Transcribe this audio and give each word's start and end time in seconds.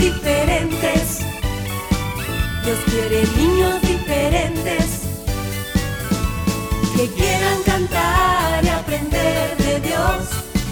diferentes. 0.00 1.18
Dios 2.64 2.78
quiere 2.90 3.26
niños 3.36 3.80
diferentes 3.82 5.02
que 6.96 7.08
quieran 7.08 7.62
cantar 7.64 8.64
y 8.64 8.68
aprender 8.68 9.56
de 9.56 9.80
Dios, 9.80 10.28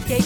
que 0.06 0.18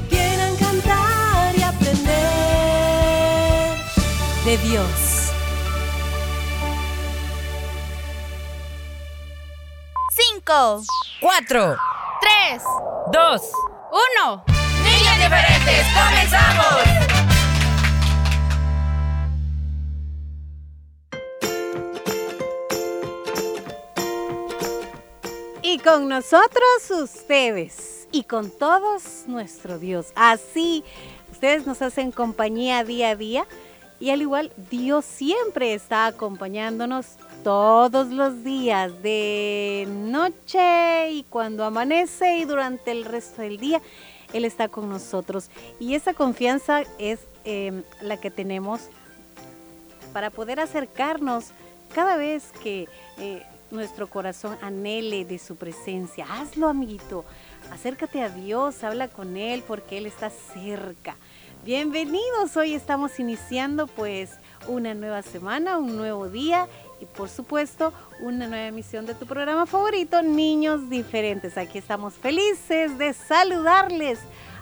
que 0.00 0.08
quieran 0.08 0.56
cantar 0.56 1.54
y 1.56 1.62
aprender 1.62 2.06
de 4.44 4.58
Dios. 4.58 4.86
Cinco, 10.10 10.82
Cuatro, 11.20 11.76
tres, 12.20 12.62
dos, 13.12 13.42
uno. 13.92 14.44
niños 14.82 15.16
diferentes, 15.18 15.86
comenzamos. 15.94 17.10
Y 25.62 25.78
con 25.78 26.08
nosotros 26.08 26.90
ustedes 26.90 27.99
y 28.12 28.24
con 28.24 28.50
todos 28.50 29.24
nuestro 29.26 29.78
Dios. 29.78 30.12
Así, 30.14 30.84
ustedes 31.30 31.66
nos 31.66 31.82
hacen 31.82 32.12
compañía 32.12 32.84
día 32.84 33.10
a 33.10 33.16
día 33.16 33.46
y 33.98 34.10
al 34.10 34.22
igual 34.22 34.52
Dios 34.70 35.04
siempre 35.04 35.74
está 35.74 36.06
acompañándonos 36.06 37.06
todos 37.44 38.08
los 38.08 38.42
días 38.42 39.02
de 39.02 39.86
noche 39.88 41.12
y 41.12 41.22
cuando 41.24 41.64
amanece 41.64 42.38
y 42.38 42.44
durante 42.44 42.90
el 42.90 43.04
resto 43.04 43.42
del 43.42 43.58
día. 43.58 43.80
Él 44.32 44.44
está 44.44 44.68
con 44.68 44.88
nosotros 44.88 45.50
y 45.80 45.94
esa 45.94 46.14
confianza 46.14 46.82
es 46.98 47.20
eh, 47.44 47.82
la 48.00 48.16
que 48.16 48.30
tenemos 48.30 48.88
para 50.12 50.30
poder 50.30 50.60
acercarnos 50.60 51.46
cada 51.94 52.16
vez 52.16 52.52
que 52.62 52.88
eh, 53.18 53.42
nuestro 53.70 54.08
corazón 54.08 54.56
anhele 54.62 55.24
de 55.24 55.38
su 55.38 55.56
presencia. 55.56 56.26
Hazlo, 56.28 56.68
amiguito. 56.68 57.24
Acércate 57.72 58.22
a 58.22 58.28
Dios, 58.28 58.82
habla 58.82 59.08
con 59.08 59.36
Él 59.36 59.62
porque 59.66 59.98
Él 59.98 60.06
está 60.06 60.28
cerca. 60.28 61.16
Bienvenidos, 61.64 62.56
hoy 62.56 62.74
estamos 62.74 63.20
iniciando 63.20 63.86
pues 63.86 64.30
una 64.66 64.92
nueva 64.92 65.22
semana, 65.22 65.78
un 65.78 65.96
nuevo 65.96 66.28
día 66.28 66.66
y 67.00 67.06
por 67.06 67.28
supuesto 67.28 67.92
una 68.20 68.48
nueva 68.48 68.66
emisión 68.66 69.06
de 69.06 69.14
tu 69.14 69.24
programa 69.24 69.66
favorito, 69.66 70.20
Niños 70.20 70.90
Diferentes. 70.90 71.56
Aquí 71.56 71.78
estamos 71.78 72.14
felices 72.14 72.98
de 72.98 73.12
saludarles 73.12 74.18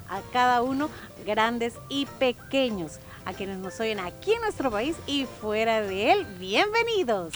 a 0.09 0.21
cada 0.33 0.63
uno, 0.63 0.91
grandes 1.25 1.75
y 1.89 2.07
pequeños, 2.19 2.99
a 3.29 3.35
quienes 3.35 3.59
nos 3.59 3.79
oyen 3.79 4.01
aquí 4.01 4.33
en 4.33 4.41
nuestro 4.41 4.71
país 4.71 4.97
y 5.07 5.27
fuera 5.27 5.83
de 5.83 6.13
él. 6.13 6.27
Bienvenidos. 6.41 7.35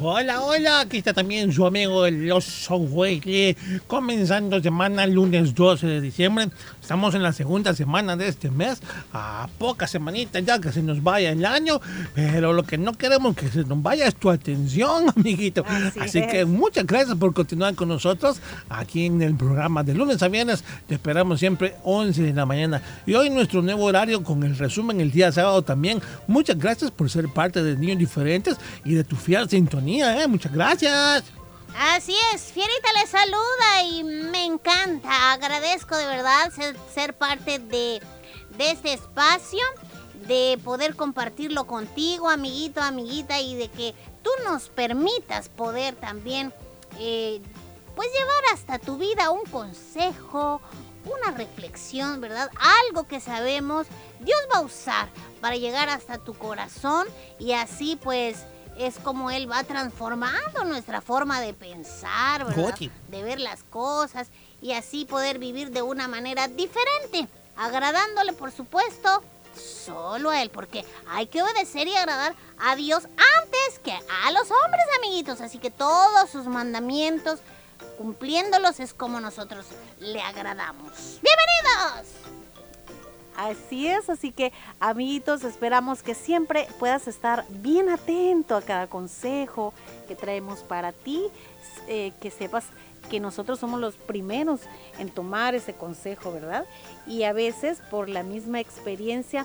Hola, 0.00 0.40
hola, 0.40 0.80
aquí 0.80 0.96
está 0.96 1.12
también 1.12 1.52
su 1.52 1.66
amigo 1.66 2.06
el 2.06 2.32
oso 2.32 2.76
Huele, 2.76 3.54
comenzando 3.86 4.62
semana 4.62 5.06
lunes 5.06 5.54
12 5.54 5.86
de 5.86 6.00
diciembre. 6.00 6.48
Estamos 6.84 7.14
en 7.14 7.22
la 7.22 7.32
segunda 7.32 7.72
semana 7.72 8.14
de 8.14 8.28
este 8.28 8.50
mes, 8.50 8.82
a 9.10 9.48
pocas 9.56 9.90
semanitas 9.90 10.44
ya 10.44 10.60
que 10.60 10.70
se 10.70 10.82
nos 10.82 11.02
vaya 11.02 11.30
el 11.32 11.46
año, 11.46 11.80
pero 12.14 12.52
lo 12.52 12.62
que 12.62 12.76
no 12.76 12.92
queremos 12.92 13.34
que 13.34 13.48
se 13.48 13.64
nos 13.64 13.82
vaya 13.82 14.06
es 14.06 14.14
tu 14.14 14.28
atención, 14.28 15.06
amiguito. 15.16 15.64
Así 15.66 15.98
Así, 15.98 16.18
es. 16.18 16.30
que 16.30 16.44
muchas 16.44 16.86
gracias 16.86 17.16
por 17.16 17.32
continuar 17.32 17.74
con 17.74 17.88
nosotros 17.88 18.38
aquí 18.68 19.06
en 19.06 19.22
el 19.22 19.34
programa 19.34 19.82
de 19.82 19.94
lunes 19.94 20.22
a 20.22 20.28
viernes. 20.28 20.62
Te 20.86 20.96
esperamos 20.96 21.40
siempre 21.40 21.74
11 21.84 22.20
de 22.20 22.34
la 22.34 22.44
mañana. 22.44 22.82
Y 23.06 23.14
hoy 23.14 23.30
nuestro 23.30 23.62
nuevo 23.62 23.84
horario 23.84 24.22
con 24.22 24.42
el 24.42 24.54
resumen 24.54 25.00
el 25.00 25.10
día 25.10 25.32
sábado 25.32 25.62
también. 25.62 26.02
Muchas 26.26 26.58
gracias 26.58 26.90
por 26.90 27.08
ser 27.08 27.30
parte 27.30 27.62
de 27.62 27.78
Niños 27.78 27.96
Diferentes 27.96 28.58
y 28.84 28.92
de 28.92 29.04
tu 29.04 29.16
fiel 29.16 29.48
sintonía, 29.48 30.22
¿eh? 30.22 30.28
Muchas 30.28 30.52
gracias. 30.52 31.43
Así 31.76 32.14
es, 32.32 32.52
Fierita 32.52 32.88
le 33.00 33.06
saluda 33.06 33.82
y 33.84 34.04
me 34.04 34.44
encanta. 34.44 35.32
Agradezco 35.32 35.96
de 35.96 36.06
verdad 36.06 36.52
ser, 36.92 37.14
parte 37.14 37.58
de, 37.58 38.00
de 38.56 38.70
este 38.70 38.92
espacio, 38.92 39.60
de 40.26 40.58
poder 40.62 40.94
compartirlo 40.94 41.66
contigo, 41.66 42.30
amiguito, 42.30 42.80
amiguita, 42.80 43.40
y 43.40 43.56
de 43.56 43.68
que 43.68 43.94
tú 44.22 44.30
nos 44.44 44.68
permitas 44.68 45.48
poder 45.48 45.96
también, 45.96 46.54
eh, 47.00 47.42
pues 47.96 48.08
llevar 48.12 48.54
hasta 48.54 48.78
tu 48.78 48.96
vida 48.96 49.30
un 49.30 49.44
consejo, 49.44 50.60
una 51.04 51.36
reflexión, 51.36 52.20
¿verdad? 52.20 52.50
Algo 52.88 53.06
que 53.08 53.20
sabemos 53.20 53.86
Dios 54.20 54.38
va 54.52 54.58
a 54.58 54.62
usar 54.62 55.08
para 55.40 55.56
llegar 55.56 55.88
hasta 55.88 56.18
tu 56.18 56.34
corazón 56.34 57.06
y 57.38 57.52
así 57.52 57.96
pues 57.96 58.38
es 58.78 58.98
como 58.98 59.30
Él 59.30 59.50
va 59.50 59.64
transformando 59.64 60.64
nuestra 60.64 61.00
forma 61.00 61.40
de 61.40 61.54
pensar, 61.54 62.44
¿verdad? 62.44 62.74
De 63.08 63.22
ver 63.22 63.40
las 63.40 63.62
cosas 63.64 64.28
y 64.60 64.72
así 64.72 65.04
poder 65.04 65.38
vivir 65.38 65.70
de 65.70 65.82
una 65.82 66.08
manera 66.08 66.48
diferente, 66.48 67.28
agradándole 67.56 68.32
por 68.32 68.50
supuesto 68.50 69.22
solo 69.54 70.30
a 70.30 70.42
Él, 70.42 70.50
porque 70.50 70.84
hay 71.08 71.26
que 71.26 71.42
obedecer 71.42 71.86
y 71.86 71.94
agradar 71.94 72.34
a 72.58 72.76
Dios 72.76 73.04
antes 73.04 73.78
que 73.82 73.92
a 73.92 74.30
los 74.32 74.50
hombres, 74.50 74.84
amiguitos. 74.98 75.40
Así 75.40 75.58
que 75.58 75.70
todos 75.70 76.30
sus 76.30 76.46
mandamientos, 76.46 77.40
cumpliéndolos 77.98 78.80
es 78.80 78.94
como 78.94 79.20
nosotros 79.20 79.66
le 80.00 80.20
agradamos. 80.20 81.20
¡Bienvenidos! 81.22 82.43
Así 83.36 83.88
es, 83.88 84.08
así 84.10 84.30
que 84.30 84.52
amiguitos, 84.78 85.42
esperamos 85.42 86.02
que 86.02 86.14
siempre 86.14 86.68
puedas 86.78 87.08
estar 87.08 87.44
bien 87.48 87.88
atento 87.88 88.56
a 88.56 88.62
cada 88.62 88.86
consejo 88.86 89.74
que 90.06 90.14
traemos 90.14 90.60
para 90.60 90.92
ti, 90.92 91.24
eh, 91.88 92.12
que 92.20 92.30
sepas 92.30 92.66
que 93.10 93.20
nosotros 93.20 93.58
somos 93.58 93.80
los 93.80 93.96
primeros 93.96 94.60
en 94.98 95.10
tomar 95.10 95.54
ese 95.54 95.74
consejo, 95.74 96.32
¿verdad? 96.32 96.64
Y 97.06 97.24
a 97.24 97.32
veces 97.32 97.80
por 97.90 98.08
la 98.08 98.22
misma 98.22 98.60
experiencia, 98.60 99.44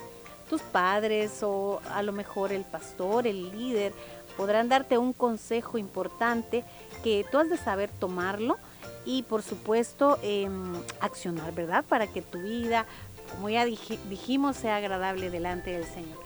tus 0.50 0.62
padres 0.62 1.44
o 1.44 1.81
a 1.92 2.01
lo 2.01 2.12
mejor 2.12 2.51
el 2.51 2.63
pastor, 2.63 3.27
el 3.27 3.51
líder, 3.51 3.94
podrán 4.38 4.69
darte 4.69 4.97
un 4.97 5.13
consejo 5.13 5.77
importante 5.77 6.63
que 7.03 7.25
tú 7.31 7.38
has 7.38 7.50
de 7.50 7.57
saber 7.57 7.89
tomarlo 7.89 8.57
y 9.06 9.24
por 9.24 9.42
supuesto 9.42 10.18
em, 10.21 10.74
accionar, 11.00 11.53
¿verdad? 11.53 11.83
Para 11.88 12.07
que 12.07 12.21
tu 12.21 12.42
vida, 12.42 12.85
como 13.31 13.50
ya 13.50 13.66
dijimos, 13.66 14.58
sea 14.58 14.78
agradable 14.78 15.30
delante 15.30 15.72
del 15.72 15.86
Señor. 15.86 16.18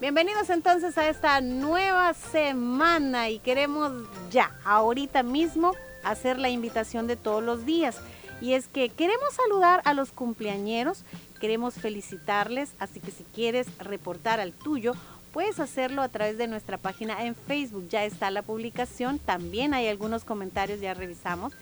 Bienvenidos 0.00 0.50
entonces 0.50 0.98
a 0.98 1.08
esta 1.08 1.40
nueva 1.40 2.14
semana 2.14 3.30
y 3.30 3.38
queremos 3.38 3.92
ya, 4.30 4.50
ahorita 4.64 5.22
mismo, 5.22 5.72
hacer 6.02 6.38
la 6.38 6.50
invitación 6.50 7.06
de 7.06 7.16
todos 7.16 7.42
los 7.42 7.64
días. 7.64 7.98
Y 8.40 8.54
es 8.54 8.66
que 8.68 8.88
queremos 8.88 9.32
saludar 9.34 9.80
a 9.84 9.94
los 9.94 10.10
cumpleañeros 10.10 11.04
que 11.34 11.40
queremos 11.40 11.74
felicitarles, 11.74 12.72
así 12.78 13.00
que 13.00 13.10
si 13.10 13.24
quieres 13.24 13.66
reportar 13.78 14.40
al 14.40 14.52
tuyo, 14.52 14.94
puedes 15.32 15.60
hacerlo 15.60 16.02
a 16.02 16.08
través 16.08 16.38
de 16.38 16.48
nuestra 16.48 16.78
página 16.78 17.24
en 17.24 17.34
Facebook. 17.34 17.88
Ya 17.88 18.04
está 18.04 18.30
la 18.30 18.42
publicación, 18.42 19.18
también 19.18 19.74
hay 19.74 19.88
algunos 19.88 20.24
comentarios, 20.24 20.80
ya 20.80 20.94
revisamos, 20.94 21.52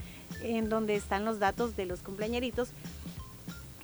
en 0.42 0.68
donde 0.68 0.96
están 0.96 1.24
los 1.24 1.38
datos 1.38 1.76
de 1.76 1.86
los 1.86 2.00
cumpleañeritos 2.00 2.70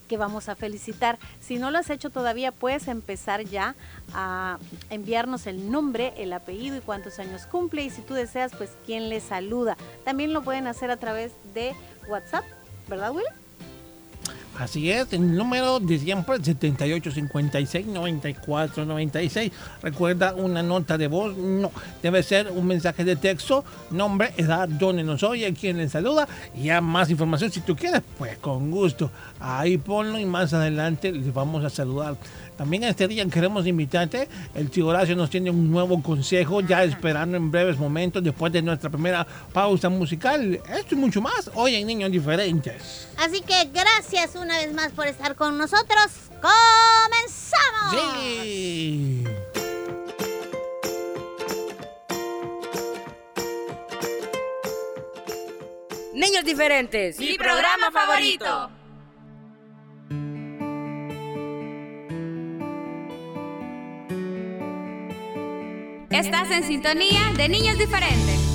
que 0.09 0.17
vamos 0.17 0.49
a 0.49 0.57
felicitar. 0.57 1.19
Si 1.41 1.59
no 1.59 1.71
lo 1.71 1.79
has 1.79 1.91
hecho 1.91 2.11
todavía, 2.11 2.51
puedes 2.51 2.89
empezar 2.89 3.45
ya 3.45 3.77
a 4.13 4.59
enviarnos 4.91 5.47
el 5.47 5.71
nombre, 5.71 6.15
el 6.17 6.33
apellido 6.33 6.77
y 6.77 6.81
cuántos 6.81 7.19
años 7.19 7.47
cumple. 7.47 7.83
Y 7.83 7.91
si 7.91 8.03
tú 8.03 8.15
deseas, 8.15 8.53
pues 8.57 8.71
quién 8.85 9.09
le 9.09 9.21
saluda. 9.21 9.77
También 10.05 10.33
lo 10.33 10.43
pueden 10.43 10.67
hacer 10.67 10.91
a 10.91 10.97
través 10.97 11.33
de 11.55 11.75
WhatsApp, 12.09 12.45
¿verdad, 12.89 13.13
Will? 13.13 13.27
Así 14.59 14.91
es, 14.91 15.13
el 15.13 15.37
número 15.37 15.79
de 15.79 16.01
siempre 16.01 16.43
78 16.43 17.13
56 17.13 17.87
94 17.87 18.85
96. 18.85 19.53
Recuerda 19.83 20.35
una 20.35 20.65
nota 20.65 20.99
de 20.99 21.07
voz, 21.07 21.37
no, 21.37 21.71
debe 22.03 22.25
ser 22.25 22.51
un 22.51 22.67
mensaje 22.67 23.05
de 23.05 23.15
texto, 23.15 23.65
nombre, 23.93 24.33
edad, 24.37 24.69
dónde 24.69 25.05
nos 25.05 25.23
oye, 25.23 25.55
quién 25.55 25.77
le 25.77 25.89
saluda 25.89 26.27
y 26.57 26.65
ya 26.65 26.81
más 26.81 27.09
información 27.09 27.53
si 27.53 27.61
tú 27.61 27.77
quieres, 27.77 28.03
pues 28.19 28.37
con 28.39 28.73
gusto. 28.73 29.13
Ahí 29.39 29.79
ponlo 29.79 30.19
y 30.19 30.27
más 30.27 30.53
adelante 30.53 31.13
les 31.13 31.33
vamos 31.33 31.65
a 31.65 31.71
saludar. 31.71 32.17
También 32.59 32.83
este 32.83 33.07
día 33.07 33.25
queremos 33.27 33.65
invitarte. 33.69 34.29
El 34.53 34.69
tío 34.69 34.89
Horacio 34.89 35.15
nos 35.15 35.31
tiene 35.31 35.49
un 35.49 35.71
nuevo 35.71 36.03
consejo, 36.03 36.61
ya 36.61 36.83
esperando 36.83 37.37
en 37.37 37.53
breves 37.53 37.79
momentos 37.79 38.23
después 38.23 38.53
de 38.53 38.61
nuestra 38.63 38.91
primera 38.91 39.25
pausa 39.53 39.89
musical. 39.89 40.61
Esto 40.69 40.97
y 40.97 40.99
mucho 40.99 41.21
más 41.21 41.49
hoy 41.55 41.77
en 41.77 41.87
Niños 41.87 42.11
Diferentes. 42.11 43.07
Así 43.17 43.43
que 43.43 43.71
gracias 43.73 44.35
una 44.35 44.59
vez 44.59 44.75
más 44.75 44.91
por 44.91 45.07
estar 45.07 45.37
con 45.37 45.57
nosotros. 45.57 46.07
¡Comenzamos! 46.43 48.13
Sí. 48.13 49.25
Niños 56.13 56.45
diferentes. 56.45 57.21
Mi 57.21 57.39
programa 57.39 57.93
favorito. 57.93 58.78
Estás 66.11 66.51
en 66.51 66.65
sintonía 66.65 67.21
de 67.37 67.51
Niños 67.51 67.77
Diferentes. 67.79 68.48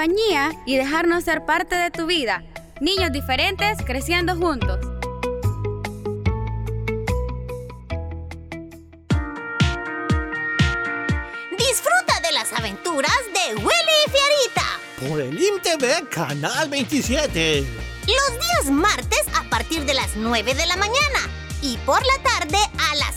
Compañía 0.00 0.50
y 0.64 0.78
dejarnos 0.78 1.24
ser 1.24 1.44
parte 1.44 1.76
de 1.76 1.90
tu 1.90 2.06
vida. 2.06 2.42
Niños 2.80 3.12
diferentes 3.12 3.76
creciendo 3.84 4.34
juntos. 4.34 4.78
Disfruta 11.58 12.18
de 12.22 12.32
las 12.32 12.50
aventuras 12.54 13.12
de 13.34 13.56
Willy 13.56 13.68
y 14.06 14.10
Fierita. 14.10 15.06
Por 15.06 15.20
el 15.20 15.38
IMTV 15.38 16.08
Canal 16.08 16.70
27. 16.70 17.60
Los 17.60 18.40
días 18.40 18.72
martes 18.72 19.26
a 19.38 19.50
partir 19.50 19.84
de 19.84 19.92
las 19.92 20.16
9 20.16 20.54
de 20.54 20.66
la 20.66 20.78
mañana 20.78 21.28
y 21.60 21.76
por 21.84 22.00
la 22.00 22.22
tarde 22.22 22.56
a 22.90 22.94
las 22.94 23.16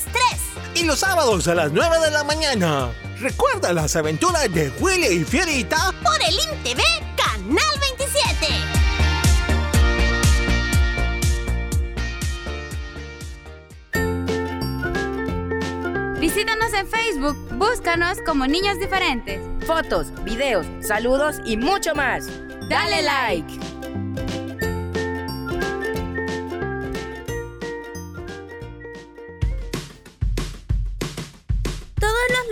3. 0.74 0.82
Y 0.82 0.86
los 0.86 1.00
sábados 1.00 1.48
a 1.48 1.56
las 1.56 1.72
9 1.72 2.00
de 2.02 2.12
la 2.12 2.26
mañana. 2.26 2.90
Recuerda 3.24 3.72
las 3.72 3.96
aventuras 3.96 4.54
de 4.54 4.70
Willy 4.82 5.22
y 5.22 5.24
Fierita. 5.24 5.94
Por 6.04 6.22
el 6.28 6.34
INTV 6.34 6.82
Canal 7.16 7.80
27. 7.80 8.48
Visítanos 16.20 16.74
en 16.74 16.86
Facebook, 16.86 17.38
búscanos 17.54 18.18
como 18.26 18.46
Niños 18.46 18.78
Diferentes. 18.78 19.40
Fotos, 19.66 20.08
videos, 20.26 20.66
saludos 20.82 21.38
y 21.46 21.56
mucho 21.56 21.96
más. 21.96 22.28
Dale 22.70 23.04
like. 23.04 23.73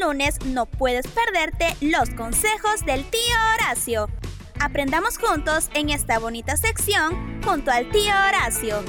Lunes 0.01 0.35
no 0.45 0.65
puedes 0.65 1.05
perderte 1.07 1.75
los 1.79 2.09
consejos 2.09 2.83
del 2.85 3.03
tío 3.05 3.35
Horacio. 3.55 4.09
Aprendamos 4.59 5.17
juntos 5.17 5.69
en 5.75 5.89
esta 5.89 6.17
bonita 6.17 6.57
sección 6.57 7.41
junto 7.43 7.71
al 7.71 7.89
tío 7.91 8.11
Horacio. 8.27 8.83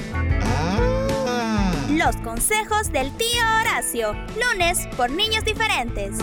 Los 1.91 2.17
consejos 2.17 2.91
del 2.93 3.15
tío 3.19 3.43
Horacio, 3.61 4.15
lunes 4.41 4.89
por 4.97 5.11
niños 5.11 5.45
diferentes. 5.45 6.17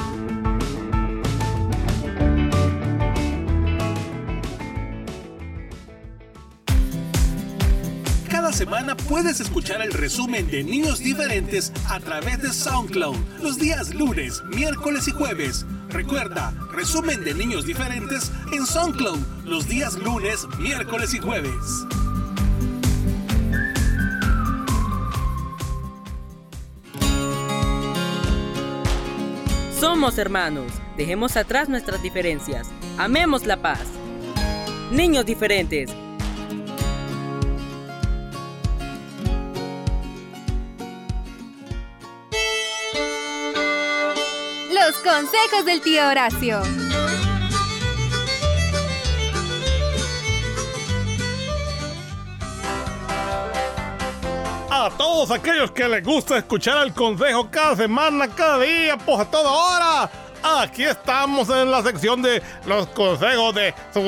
Cada 8.49 8.57
semana 8.57 8.97
puedes 8.97 9.39
escuchar 9.41 9.79
el 9.83 9.93
resumen 9.93 10.49
de 10.49 10.63
Niños 10.63 10.97
Diferentes 10.97 11.71
a 11.87 11.99
través 11.99 12.41
de 12.41 12.51
SoundCloud 12.51 13.15
los 13.43 13.59
días 13.59 13.93
lunes, 13.93 14.41
miércoles 14.45 15.07
y 15.07 15.11
jueves. 15.11 15.67
Recuerda, 15.89 16.51
resumen 16.71 17.23
de 17.23 17.35
Niños 17.35 17.67
Diferentes 17.67 18.31
en 18.51 18.65
SoundCloud 18.65 19.19
los 19.45 19.67
días 19.67 19.99
lunes, 19.99 20.47
miércoles 20.57 21.13
y 21.13 21.19
jueves. 21.19 21.53
Somos 29.79 30.17
hermanos. 30.17 30.71
Dejemos 30.97 31.37
atrás 31.37 31.69
nuestras 31.69 32.01
diferencias. 32.01 32.67
Amemos 32.97 33.45
la 33.45 33.61
paz. 33.61 33.85
Niños 34.91 35.27
diferentes. 35.27 35.91
Consejos 44.97 45.65
del 45.65 45.81
tío 45.81 46.07
Horacio. 46.07 46.61
A 54.71 54.89
todos 54.97 55.29
aquellos 55.29 55.71
que 55.71 55.87
les 55.87 56.03
gusta 56.03 56.39
escuchar 56.39 56.87
el 56.87 56.93
consejo 56.93 57.49
cada 57.51 57.75
semana, 57.75 58.27
cada 58.29 58.59
día, 58.59 58.97
pues 58.97 59.19
a 59.19 59.25
toda 59.25 59.51
hora. 59.51 60.11
Aquí 60.41 60.85
estamos 60.85 61.49
en 61.49 61.69
la 61.69 61.83
sección 61.83 62.21
de 62.21 62.41
los 62.65 62.87
consejos 62.87 63.53
de 63.55 63.73
su 63.93 63.99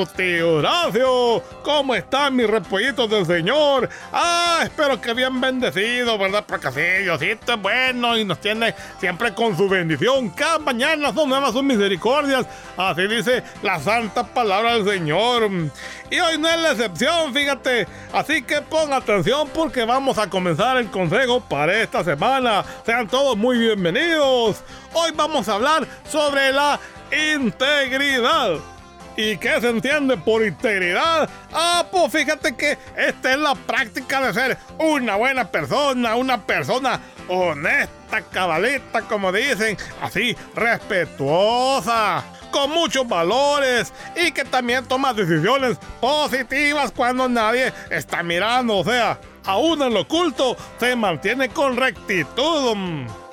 Horacio. 0.47 1.43
¿Cómo 1.61 1.93
están 1.93 2.37
mis 2.37 2.47
repollitos 2.47 3.09
del 3.09 3.25
Señor? 3.25 3.89
Ah, 4.13 4.61
espero 4.63 4.99
que 5.01 5.13
bien 5.13 5.41
bendecidos, 5.41 6.17
¿verdad? 6.17 6.45
Porque 6.47 6.71
sí, 6.71 7.03
Diosito 7.03 7.53
es 7.53 7.61
bueno 7.61 8.17
y 8.17 8.23
nos 8.23 8.39
tiene 8.39 8.73
siempre 8.99 9.33
con 9.33 9.57
su 9.57 9.67
bendición. 9.67 10.29
Cada 10.29 10.59
mañana 10.59 11.13
son 11.13 11.29
nuevas 11.29 11.51
sus 11.51 11.63
misericordias. 11.63 12.45
Así 12.77 13.07
dice 13.07 13.43
la 13.61 13.79
santa 13.79 14.23
palabra 14.23 14.75
del 14.75 14.87
Señor. 14.87 15.49
Y 16.09 16.19
hoy 16.19 16.37
no 16.37 16.47
es 16.47 16.59
la 16.59 16.71
excepción, 16.71 17.33
fíjate. 17.33 17.87
Así 18.13 18.41
que 18.41 18.61
pon 18.61 18.93
atención 18.93 19.49
porque 19.53 19.83
vamos 19.83 20.17
a 20.17 20.29
comenzar 20.29 20.77
el 20.77 20.89
consejo 20.89 21.41
para 21.41 21.81
esta 21.81 22.03
semana. 22.03 22.63
Sean 22.85 23.07
todos 23.07 23.35
muy 23.37 23.57
bienvenidos. 23.57 24.63
Hoy 24.93 25.11
vamos 25.15 25.47
a 25.47 25.53
hablar 25.53 25.87
sobre 26.09 26.20
la 26.29 26.79
integridad. 27.11 28.59
¿Y 29.17 29.37
qué 29.37 29.59
se 29.59 29.69
entiende 29.69 30.15
por 30.15 30.45
integridad? 30.45 31.29
Ah, 31.51 31.85
pues 31.91 32.11
fíjate 32.11 32.55
que 32.55 32.77
esta 32.95 33.33
es 33.33 33.37
la 33.37 33.55
práctica 33.55 34.21
de 34.21 34.33
ser 34.33 34.57
una 34.77 35.15
buena 35.15 35.51
persona, 35.51 36.15
una 36.15 36.45
persona 36.45 36.99
honesta, 37.27 38.21
cabalita, 38.31 39.01
como 39.01 39.31
dicen, 39.31 39.77
así, 40.01 40.35
respetuosa, 40.55 42.23
con 42.51 42.71
muchos 42.71 43.07
valores 43.07 43.91
y 44.15 44.31
que 44.31 44.45
también 44.45 44.85
toma 44.85 45.13
decisiones 45.13 45.77
positivas 45.99 46.91
cuando 46.91 47.27
nadie 47.27 47.73
está 47.89 48.23
mirando, 48.23 48.77
o 48.77 48.83
sea, 48.83 49.19
aún 49.45 49.81
en 49.81 49.93
lo 49.93 50.01
oculto 50.01 50.55
se 50.79 50.95
mantiene 50.95 51.49
con 51.49 51.75
rectitud. 51.75 52.77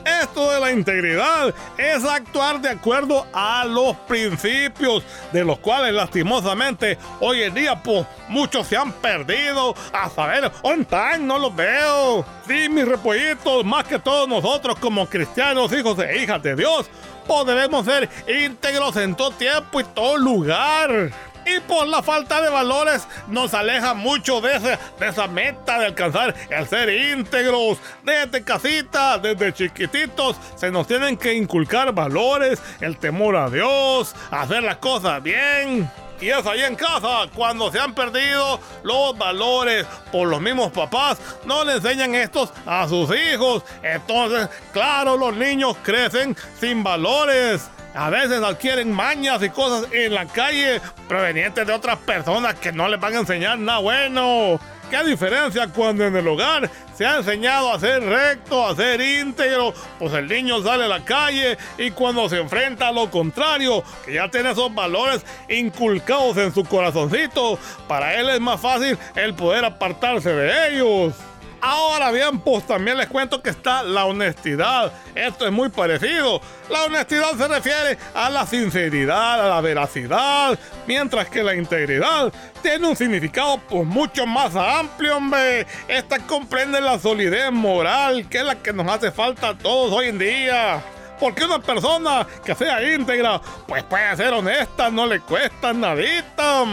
Esto 0.04 0.50
de 0.52 0.60
la 0.60 0.72
integridad 0.72 1.54
es 1.76 2.04
actuar 2.04 2.60
de 2.60 2.70
acuerdo 2.70 3.26
a 3.32 3.64
los 3.64 3.96
principios 3.96 5.02
de 5.32 5.44
los 5.44 5.58
cuales 5.58 5.92
lastimosamente 5.92 6.96
hoy 7.20 7.42
en 7.42 7.54
día 7.54 7.82
pues 7.82 8.06
muchos 8.28 8.66
se 8.66 8.76
han 8.76 8.92
perdido 8.92 9.74
a 9.92 10.08
saber 10.08 10.50
on 10.62 10.84
time 10.84 11.18
no 11.18 11.38
los 11.38 11.54
veo. 11.54 12.24
Sí, 12.46 12.68
mis 12.68 12.86
repollitos, 12.86 13.64
más 13.64 13.84
que 13.84 13.98
todos 13.98 14.28
nosotros 14.28 14.78
como 14.78 15.06
cristianos, 15.06 15.72
hijos 15.72 15.98
e 15.98 16.22
hijas 16.22 16.42
de 16.42 16.56
Dios, 16.56 16.86
podremos 17.26 17.84
ser 17.84 18.08
íntegros 18.26 18.96
en 18.96 19.14
todo 19.14 19.30
tiempo 19.32 19.80
y 19.80 19.84
todo 19.84 20.16
lugar. 20.16 21.10
Y 21.48 21.60
por 21.60 21.86
la 21.86 22.02
falta 22.02 22.40
de 22.42 22.50
valores 22.50 23.06
nos 23.28 23.54
aleja 23.54 23.94
mucho 23.94 24.40
de, 24.40 24.56
ese, 24.56 24.78
de 24.98 25.08
esa 25.08 25.26
meta 25.28 25.78
de 25.78 25.86
alcanzar 25.86 26.34
el 26.50 26.66
ser 26.66 26.88
íntegros. 26.90 27.78
Desde 28.02 28.42
casita, 28.42 29.18
desde 29.18 29.52
chiquititos, 29.52 30.36
se 30.56 30.70
nos 30.70 30.86
tienen 30.86 31.16
que 31.16 31.34
inculcar 31.34 31.92
valores, 31.92 32.60
el 32.80 32.98
temor 32.98 33.36
a 33.36 33.48
Dios, 33.48 34.14
hacer 34.30 34.62
las 34.62 34.76
cosas 34.76 35.22
bien. 35.22 35.90
Y 36.20 36.30
es 36.30 36.44
ahí 36.46 36.62
en 36.62 36.74
casa, 36.74 37.26
cuando 37.32 37.70
se 37.70 37.78
han 37.78 37.94
perdido 37.94 38.58
los 38.82 39.16
valores 39.16 39.86
por 40.10 40.26
los 40.26 40.40
mismos 40.40 40.72
papás, 40.72 41.18
no 41.44 41.64
le 41.64 41.74
enseñan 41.74 42.14
estos 42.14 42.52
a 42.66 42.88
sus 42.88 43.08
hijos. 43.16 43.62
Entonces, 43.82 44.48
claro, 44.72 45.16
los 45.16 45.34
niños 45.36 45.76
crecen 45.82 46.36
sin 46.58 46.82
valores. 46.82 47.70
A 47.94 48.10
veces 48.10 48.42
adquieren 48.42 48.92
mañas 48.92 49.42
y 49.42 49.50
cosas 49.50 49.90
en 49.92 50.14
la 50.14 50.26
calle 50.26 50.80
provenientes 51.08 51.66
de 51.66 51.72
otras 51.72 51.98
personas 51.98 52.54
que 52.54 52.72
no 52.72 52.88
les 52.88 53.00
van 53.00 53.14
a 53.14 53.20
enseñar 53.20 53.58
nada 53.58 53.78
bueno. 53.78 54.60
¿Qué 54.90 55.04
diferencia 55.04 55.68
cuando 55.68 56.06
en 56.06 56.16
el 56.16 56.26
hogar 56.26 56.70
se 56.94 57.04
ha 57.04 57.18
enseñado 57.18 57.70
a 57.70 57.78
ser 57.78 58.02
recto, 58.02 58.66
a 58.66 58.74
ser 58.74 59.00
íntegro? 59.00 59.74
Pues 59.98 60.14
el 60.14 60.28
niño 60.28 60.62
sale 60.62 60.84
a 60.84 60.88
la 60.88 61.04
calle 61.04 61.58
y 61.76 61.90
cuando 61.90 62.26
se 62.28 62.38
enfrenta 62.38 62.88
a 62.88 62.92
lo 62.92 63.10
contrario, 63.10 63.84
que 64.06 64.14
ya 64.14 64.30
tiene 64.30 64.52
esos 64.52 64.74
valores 64.74 65.26
inculcados 65.48 66.38
en 66.38 66.54
su 66.54 66.64
corazoncito, 66.64 67.58
para 67.86 68.14
él 68.14 68.30
es 68.30 68.40
más 68.40 68.60
fácil 68.60 68.96
el 69.14 69.34
poder 69.34 69.66
apartarse 69.66 70.32
de 70.32 70.70
ellos. 70.70 71.14
Ahora 71.60 72.12
bien, 72.12 72.38
pues 72.40 72.66
también 72.66 72.96
les 72.96 73.08
cuento 73.08 73.42
que 73.42 73.50
está 73.50 73.82
la 73.82 74.04
honestidad. 74.04 74.92
Esto 75.14 75.46
es 75.46 75.52
muy 75.52 75.68
parecido. 75.68 76.40
La 76.70 76.84
honestidad 76.84 77.32
se 77.36 77.48
refiere 77.48 77.98
a 78.14 78.30
la 78.30 78.46
sinceridad, 78.46 79.44
a 79.44 79.48
la 79.48 79.60
veracidad, 79.60 80.58
mientras 80.86 81.28
que 81.28 81.42
la 81.42 81.54
integridad 81.54 82.32
tiene 82.62 82.88
un 82.88 82.96
significado 82.96 83.58
pues 83.68 83.84
mucho 83.86 84.26
más 84.26 84.54
amplio, 84.54 85.16
hombre. 85.16 85.66
Esta 85.88 86.18
comprende 86.20 86.80
la 86.80 86.98
solidez 86.98 87.50
moral, 87.50 88.28
que 88.28 88.38
es 88.38 88.44
la 88.44 88.54
que 88.54 88.72
nos 88.72 88.86
hace 88.86 89.10
falta 89.10 89.48
a 89.48 89.58
todos 89.58 89.92
hoy 89.92 90.08
en 90.08 90.18
día. 90.18 90.82
Porque 91.18 91.44
una 91.44 91.58
persona 91.58 92.24
que 92.44 92.54
sea 92.54 92.80
íntegra, 92.94 93.40
pues 93.66 93.82
puede 93.82 94.16
ser 94.16 94.32
honesta, 94.32 94.90
no 94.90 95.06
le 95.06 95.18
cuesta 95.20 95.72
nadita. 95.72 96.64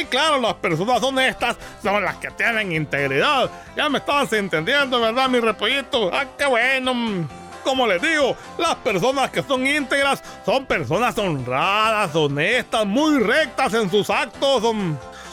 Y 0.00 0.04
claro, 0.04 0.40
las 0.40 0.54
personas 0.54 1.02
honestas 1.02 1.56
son 1.82 2.04
las 2.04 2.16
que 2.16 2.30
tienen 2.30 2.70
integridad. 2.70 3.50
Ya 3.76 3.88
me 3.88 3.98
estabas 3.98 4.32
entendiendo, 4.32 5.00
¿verdad, 5.00 5.28
mi 5.28 5.40
repollito? 5.40 6.10
¡Ah, 6.12 6.24
qué 6.36 6.46
bueno! 6.46 7.26
Como 7.64 7.86
les 7.86 8.00
digo, 8.00 8.36
las 8.58 8.76
personas 8.76 9.30
que 9.30 9.42
son 9.42 9.66
íntegras 9.66 10.22
son 10.46 10.66
personas 10.66 11.18
honradas, 11.18 12.14
honestas, 12.14 12.86
muy 12.86 13.18
rectas 13.18 13.74
en 13.74 13.90
sus 13.90 14.08
actos. 14.08 14.62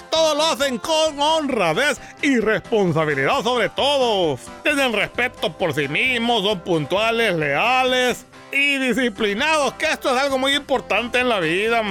Todo 0.10 0.36
lo 0.36 0.46
hacen 0.46 0.80
con 0.80 1.20
honradez 1.20 2.02
y 2.22 2.40
responsabilidad 2.40 3.44
sobre 3.44 3.70
todo. 3.70 4.40
Tienen 4.64 4.94
respeto 4.94 5.54
por 5.56 5.74
sí 5.74 5.88
mismos, 5.88 6.44
son 6.44 6.60
puntuales, 6.62 7.36
leales 7.36 8.26
y 8.52 8.78
disciplinados, 8.78 9.74
que 9.74 9.86
esto 9.86 10.16
es 10.16 10.22
algo 10.22 10.38
muy 10.38 10.56
importante 10.56 11.20
en 11.20 11.30
la 11.30 11.40
vida 11.40 11.84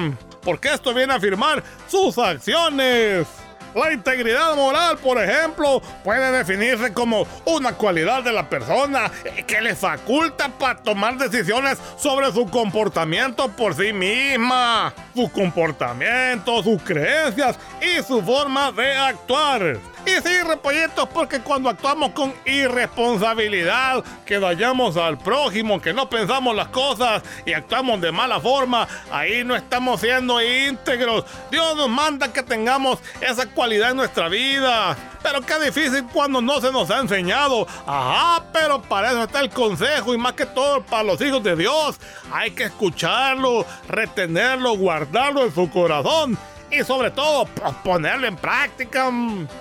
porque 0.45 0.73
esto 0.73 0.93
viene 0.95 1.13
a 1.13 1.17
afirmar 1.17 1.63
sus 1.89 2.19
acciones. 2.19 3.27
La 3.75 3.93
integridad 3.93 4.55
moral, 4.55 4.99
por 4.99 5.21
ejemplo, 5.21 5.83
puede 6.05 6.31
definirse 6.31 6.93
como 6.93 7.27
una 7.45 7.73
cualidad 7.73 8.23
de 8.23 8.33
la 8.33 8.49
persona 8.49 9.11
que 9.49 9.61
le 9.61 9.75
faculta 9.75 10.49
para 10.49 10.81
tomar 10.81 11.17
decisiones 11.17 11.79
sobre 11.97 12.31
su 12.31 12.47
comportamiento 12.47 13.49
por 13.49 13.75
sí 13.75 13.93
misma, 13.93 14.95
su 15.13 15.29
comportamiento, 15.33 16.63
sus 16.63 16.81
creencias 16.83 17.59
y 17.81 18.01
su 18.05 18.23
forma 18.23 18.71
de 18.71 18.95
actuar. 18.95 19.94
Y 20.07 20.11
sí, 20.21 20.43
repollitos, 20.47 21.09
porque 21.09 21.41
cuando 21.41 21.71
actuamos 21.71 22.11
con 22.11 22.35
irresponsabilidad, 22.45 24.05
que 24.27 24.39
dañamos 24.39 24.99
al 24.99 25.17
prójimo, 25.17 25.81
que 25.81 25.95
no 25.95 26.11
pensamos 26.11 26.55
las 26.55 26.69
cosas 26.69 27.23
y 27.47 27.55
actuamos 27.55 28.03
de 28.03 28.13
mala 28.13 28.39
forma, 28.39 28.87
ahí 29.11 29.45
no 29.45 29.57
estamos 29.57 30.03
siendo 30.03 30.43
íntegros. 30.43 31.25
Dios 31.51 31.75
nos 31.75 31.89
manda 31.89 32.31
que 32.33 32.43
tengamos 32.43 32.99
esa 33.23 33.47
cualidad 33.47 33.93
en 33.93 33.97
nuestra 33.97 34.29
vida. 34.29 34.95
Pero 35.23 35.41
qué 35.41 35.59
difícil 35.59 36.05
cuando 36.13 36.43
no 36.43 36.61
se 36.61 36.71
nos 36.71 36.91
ha 36.91 37.01
enseñado. 37.01 37.67
Ajá, 37.87 38.45
pero 38.53 38.83
para 38.83 39.11
eso 39.11 39.23
está 39.23 39.41
el 39.41 39.49
consejo 39.49 40.13
y 40.13 40.19
más 40.19 40.35
que 40.35 40.45
todo 40.45 40.83
para 40.83 41.03
los 41.03 41.21
hijos 41.23 41.43
de 41.43 41.57
Dios. 41.57 41.99
Hay 42.31 42.51
que 42.51 42.65
escucharlo, 42.65 43.65
retenerlo, 43.89 44.77
guardarlo 44.77 45.45
en 45.45 45.55
su 45.55 45.71
corazón 45.71 46.39
y 46.79 46.85
sobre 46.85 47.11
todo 47.11 47.47
pues, 47.47 47.73
ponerlo 47.85 48.27
en 48.27 48.37
práctica. 48.37 49.11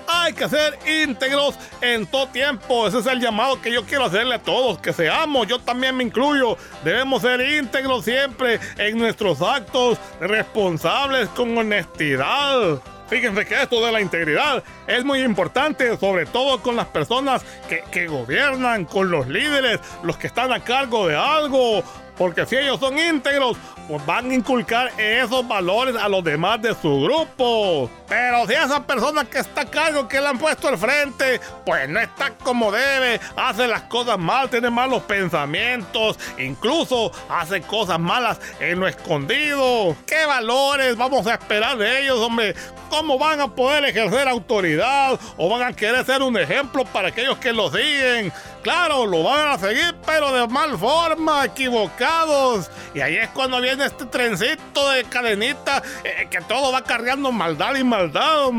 Hay 0.07 0.33
que 0.33 0.47
ser 0.49 0.77
íntegros 0.87 1.55
en 1.81 2.05
todo 2.05 2.27
tiempo. 2.27 2.87
Ese 2.87 2.99
es 2.99 3.05
el 3.05 3.19
llamado 3.19 3.61
que 3.61 3.71
yo 3.71 3.83
quiero 3.85 4.05
hacerle 4.05 4.35
a 4.35 4.39
todos, 4.39 4.79
que 4.79 4.93
seamos, 4.93 5.47
yo 5.47 5.59
también 5.59 5.95
me 5.95 6.03
incluyo. 6.03 6.57
Debemos 6.83 7.21
ser 7.21 7.41
íntegros 7.41 8.05
siempre 8.05 8.59
en 8.77 8.97
nuestros 8.97 9.41
actos, 9.41 9.97
responsables 10.19 11.29
con 11.29 11.57
honestidad. 11.57 12.81
Fíjense 13.07 13.45
que 13.45 13.61
esto 13.61 13.85
de 13.85 13.91
la 13.91 14.01
integridad 14.01 14.63
es 14.87 15.03
muy 15.05 15.21
importante, 15.21 15.95
sobre 15.97 16.25
todo 16.25 16.61
con 16.61 16.75
las 16.75 16.87
personas 16.87 17.43
que, 17.69 17.83
que 17.91 18.07
gobiernan, 18.07 18.85
con 18.85 19.11
los 19.11 19.27
líderes, 19.27 19.79
los 20.03 20.17
que 20.17 20.27
están 20.27 20.51
a 20.51 20.63
cargo 20.63 21.07
de 21.07 21.15
algo. 21.15 21.83
Porque 22.17 22.45
si 22.45 22.55
ellos 22.55 22.79
son 22.79 22.97
íntegros, 22.97 23.57
pues 23.87 24.05
van 24.05 24.29
a 24.29 24.33
inculcar 24.33 24.91
esos 24.99 25.47
valores 25.47 25.95
a 25.95 26.07
los 26.07 26.23
demás 26.23 26.61
de 26.61 26.73
su 26.75 27.01
grupo. 27.01 27.89
Pero 28.07 28.45
si 28.47 28.53
esa 28.53 28.85
persona 28.85 29.25
que 29.25 29.39
está 29.39 29.61
a 29.61 29.65
cargo, 29.65 30.07
que 30.07 30.21
le 30.21 30.27
han 30.27 30.37
puesto 30.37 30.67
al 30.67 30.77
frente, 30.77 31.41
pues 31.65 31.89
no 31.89 31.99
está 31.99 32.31
como 32.37 32.71
debe, 32.71 33.19
hace 33.35 33.67
las 33.67 33.83
cosas 33.83 34.17
mal, 34.17 34.49
tiene 34.49 34.69
malos 34.69 35.03
pensamientos, 35.03 36.17
incluso 36.37 37.11
hace 37.29 37.61
cosas 37.61 37.99
malas 37.99 38.39
en 38.59 38.79
lo 38.79 38.87
escondido. 38.87 39.95
¿Qué 40.05 40.25
valores 40.25 40.95
vamos 40.95 41.25
a 41.27 41.33
esperar 41.33 41.77
de 41.77 42.03
ellos, 42.03 42.19
hombre? 42.19 42.55
¿Cómo 42.89 43.17
van 43.17 43.41
a 43.41 43.47
poder 43.47 43.85
ejercer 43.85 44.27
autoridad 44.27 45.19
o 45.35 45.49
van 45.49 45.63
a 45.63 45.73
querer 45.73 46.05
ser 46.05 46.21
un 46.21 46.37
ejemplo 46.37 46.85
para 46.85 47.07
aquellos 47.07 47.37
que 47.39 47.51
lo 47.51 47.71
siguen? 47.71 48.31
Claro, 48.63 49.05
lo 49.05 49.23
van 49.23 49.49
a 49.49 49.57
seguir, 49.57 49.93
pero 50.05 50.31
de 50.31 50.47
mal 50.47 50.77
forma, 50.77 51.43
equivocados. 51.43 52.71
Y 52.95 53.01
ahí 53.01 53.17
es 53.17 53.29
cuando 53.31 53.59
viene 53.59 53.85
este 53.85 54.05
trencito 54.05 54.89
de 54.89 55.03
cadenita 55.03 55.83
eh, 56.05 56.27
que 56.31 56.39
todo 56.41 56.71
va 56.71 56.81
cargando 56.81 57.29
maldad 57.33 57.75
y 57.75 57.83
maldad. 57.83 58.51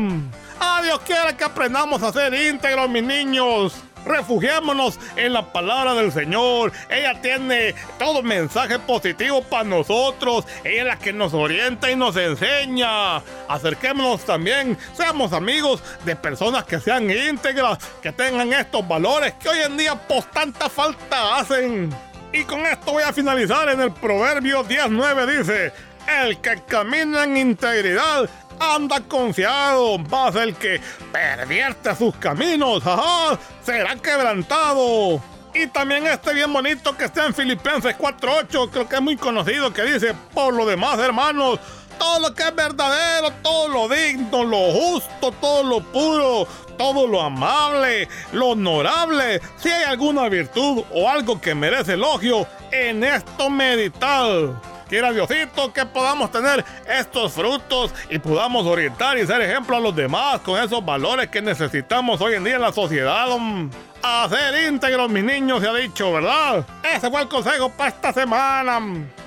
Ah, 0.59 0.81
Dios 0.83 0.99
quiera 0.99 1.35
que 1.35 1.43
aprendamos 1.43 2.03
a 2.03 2.13
ser 2.13 2.35
íntegros, 2.35 2.87
mis 2.87 3.03
niños. 3.03 3.73
Refugiémonos 4.05 4.99
en 5.15 5.33
la 5.33 5.51
palabra 5.51 5.93
del 5.95 6.11
Señor. 6.11 6.71
Ella 6.89 7.19
tiene 7.21 7.73
todo 7.97 8.21
mensaje 8.21 8.79
positivo 8.79 9.41
para 9.43 9.63
nosotros. 9.63 10.45
Ella 10.63 10.81
es 10.81 10.85
la 10.85 10.99
que 10.99 11.13
nos 11.13 11.33
orienta 11.33 11.89
y 11.89 11.95
nos 11.95 12.15
enseña. 12.15 13.17
Acerquémonos 13.47 14.23
también, 14.25 14.77
seamos 14.93 15.33
amigos 15.33 15.81
de 16.05 16.15
personas 16.15 16.63
que 16.65 16.79
sean 16.79 17.09
íntegras, 17.09 17.79
que 18.01 18.11
tengan 18.11 18.53
estos 18.53 18.87
valores 18.87 19.33
que 19.33 19.49
hoy 19.49 19.59
en 19.65 19.77
día 19.77 19.95
pues 19.95 20.29
tanta 20.31 20.69
falta 20.69 21.37
hacen. 21.37 21.89
Y 22.31 22.43
con 22.43 22.65
esto 22.65 22.91
voy 22.91 23.03
a 23.03 23.13
finalizar 23.13 23.69
en 23.69 23.81
el 23.81 23.91
Proverbio 23.91 24.63
19 24.63 25.37
dice, 25.37 25.73
el 26.07 26.37
que 26.39 26.61
camina 26.67 27.23
en 27.23 27.37
integridad 27.37 28.29
anda 28.59 29.01
confiado, 29.01 29.97
más 29.97 30.35
el 30.35 30.55
que 30.55 30.81
pervierte 31.11 31.95
sus 31.95 32.15
caminos, 32.15 32.85
ajá, 32.85 33.37
será 33.63 33.95
quebrantado. 33.95 35.21
Y 35.53 35.67
también 35.67 36.05
este 36.05 36.33
bien 36.33 36.51
bonito 36.51 36.97
que 36.97 37.05
está 37.05 37.25
en 37.25 37.33
Filipenses 37.33 37.97
4.8, 37.97 38.69
creo 38.71 38.89
que 38.89 38.95
es 38.95 39.01
muy 39.01 39.15
conocido, 39.15 39.71
que 39.71 39.83
dice, 39.83 40.13
por 40.33 40.53
lo 40.53 40.65
demás, 40.65 40.99
hermanos, 40.99 41.59
todo 41.97 42.19
lo 42.19 42.33
que 42.33 42.43
es 42.43 42.53
verdadero, 42.53 43.31
todo 43.41 43.69
lo 43.69 43.87
digno, 43.87 44.43
lo 44.43 44.71
justo, 44.71 45.31
todo 45.39 45.63
lo 45.63 45.79
puro, 45.79 46.45
todo 46.77 47.07
lo 47.07 47.21
amable, 47.21 48.09
lo 48.33 48.47
honorable, 48.47 49.41
si 49.57 49.69
hay 49.69 49.83
alguna 49.83 50.27
virtud 50.27 50.83
o 50.91 51.09
algo 51.09 51.39
que 51.39 51.55
merece 51.55 51.93
elogio, 51.93 52.45
en 52.71 53.03
esto 53.03 53.49
meditar. 53.49 54.74
Quiera 54.87 55.11
Diosito 55.11 55.73
que 55.73 55.85
podamos 55.85 56.31
tener 56.31 56.63
estos 56.87 57.33
frutos 57.33 57.93
y 58.09 58.19
podamos 58.19 58.65
orientar 58.67 59.17
y 59.17 59.25
ser 59.25 59.41
ejemplo 59.41 59.77
a 59.77 59.79
los 59.79 59.95
demás 59.95 60.41
con 60.41 60.61
esos 60.61 60.85
valores 60.85 61.27
que 61.29 61.41
necesitamos 61.41 62.21
hoy 62.21 62.35
en 62.35 62.43
día 62.43 62.55
en 62.55 62.61
la 62.61 62.71
sociedad. 62.71 63.27
mm. 63.37 63.69
A 64.07 64.29
ser 64.29 64.67
íntegros, 64.71 65.09
mis 65.09 65.23
niños, 65.23 65.61
se 65.61 65.67
ha 65.67 65.73
dicho, 65.73 66.13
¿verdad? 66.13 66.63
Ese 66.83 67.09
fue 67.09 67.23
el 67.23 67.27
consejo 67.27 67.71
para 67.71 67.89
esta 67.89 68.13
semana. 68.13 68.79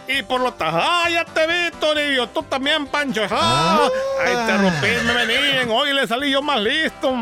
Y 0.07 0.23
por 0.23 0.41
lo 0.41 0.53
tanto, 0.53 0.79
¡ah, 0.81 1.11
ya 1.11 1.25
te 1.25 1.47
vi, 1.49 1.77
Toribio! 1.81 2.29
Tú 2.29 2.45
también, 2.45 2.87
Pancho. 2.87 3.23
¡Ah! 3.29 3.89
A 4.25 4.31
interrumpirme, 4.31 5.27
venían. 5.27 5.69
Hoy 5.71 5.93
le 5.93 6.07
salí 6.07 6.31
yo 6.31 6.41
más 6.43 6.61
listo. 6.61 7.13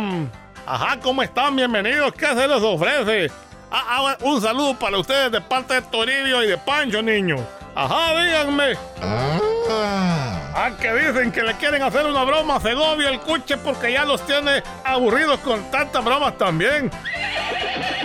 Ajá, 0.66 0.98
¿cómo 1.00 1.22
están? 1.22 1.56
Bienvenidos. 1.56 2.12
¿Qué 2.12 2.26
se 2.26 2.46
les 2.46 2.62
ofrece? 2.62 3.32
Ah, 3.70 3.84
ah, 3.88 4.16
un 4.22 4.40
saludo 4.40 4.78
para 4.78 4.98
ustedes 4.98 5.32
de 5.32 5.40
parte 5.40 5.74
de 5.74 5.82
Toribio 5.82 6.42
y 6.42 6.46
de 6.46 6.58
Pancho, 6.58 7.02
niños. 7.02 7.40
Ajá, 7.74 8.18
díganme. 8.20 8.74
Ah, 9.02 10.70
que 10.80 10.92
dicen 10.94 11.32
que 11.32 11.42
le 11.42 11.54
quieren 11.54 11.82
hacer 11.82 12.06
una 12.06 12.24
broma 12.24 12.56
a 12.56 12.60
Segovia 12.60 13.10
el 13.10 13.20
cuche 13.20 13.56
porque 13.58 13.92
ya 13.92 14.04
los 14.04 14.24
tiene 14.24 14.62
aburridos 14.84 15.40
con 15.40 15.70
tantas 15.70 16.02
bromas 16.02 16.38
también. 16.38 16.90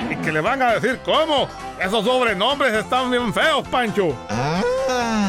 Y 0.09 0.15
que 0.17 0.31
le 0.31 0.41
van 0.41 0.61
a 0.61 0.73
decir 0.73 0.99
cómo. 1.05 1.47
Esos 1.79 2.03
sobrenombres 2.03 2.73
están 2.73 3.09
bien 3.09 3.33
feos, 3.33 3.67
Pancho. 3.67 4.15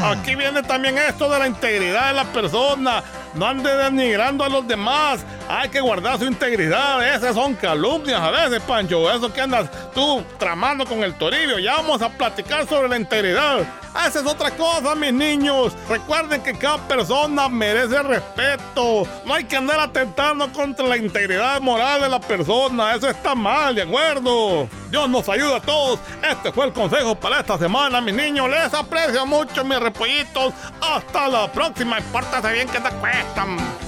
Aquí 0.03 0.35
viene 0.35 0.61
también 0.63 0.97
esto 0.97 1.29
de 1.29 1.39
la 1.39 1.47
integridad 1.47 2.07
de 2.07 2.13
la 2.13 2.25
persona. 2.25 3.03
No 3.35 3.47
ande 3.47 3.73
denigrando 3.75 4.43
a 4.43 4.49
los 4.49 4.67
demás. 4.67 5.25
Hay 5.55 5.69
que 5.69 5.81
guardar 5.81 6.17
su 6.17 6.25
integridad. 6.25 7.15
Esas 7.15 7.35
son 7.35 7.53
calumnias 7.53 8.19
a 8.19 8.31
veces, 8.31 8.59
Pancho. 8.63 9.11
Eso 9.11 9.31
que 9.31 9.39
andas 9.39 9.69
tú 9.93 10.23
tramando 10.39 10.83
con 10.83 11.03
el 11.03 11.13
toribio. 11.13 11.59
Ya 11.59 11.75
vamos 11.75 12.01
a 12.01 12.09
platicar 12.09 12.67
sobre 12.67 12.89
la 12.89 12.97
integridad. 12.97 13.59
Esa 14.07 14.21
es 14.21 14.25
otra 14.25 14.49
cosa, 14.49 14.95
mis 14.95 15.13
niños. 15.13 15.73
Recuerden 15.87 16.41
que 16.41 16.57
cada 16.57 16.79
persona 16.87 17.47
merece 17.49 18.01
respeto. 18.01 19.07
No 19.25 19.35
hay 19.35 19.43
que 19.43 19.55
andar 19.55 19.79
atentando 19.79 20.51
contra 20.51 20.87
la 20.87 20.97
integridad 20.97 21.61
moral 21.61 22.01
de 22.01 22.09
la 22.09 22.19
persona. 22.19 22.95
Eso 22.95 23.07
está 23.07 23.35
mal, 23.35 23.75
¿de 23.75 23.83
acuerdo? 23.83 24.67
Dios 24.89 25.07
nos 25.07 25.29
ayuda 25.29 25.57
a 25.57 25.61
todos. 25.61 25.99
Este 26.27 26.51
fue 26.51 26.65
el 26.65 26.73
consejo 26.73 27.13
para 27.13 27.41
esta 27.41 27.59
semana, 27.59 28.01
mis 28.01 28.15
niños. 28.15 28.49
Les 28.49 28.73
aprecio 28.73 29.23
mucho, 29.27 29.63
mis 29.63 29.79
repollitos. 29.79 30.51
Hasta 30.81 31.27
la 31.27 31.51
próxima. 31.51 31.99
Y 31.99 32.01
pórtase 32.11 32.51
bien 32.53 32.67
que 32.67 32.79
te 32.79 32.89
cuestan. 32.89 33.82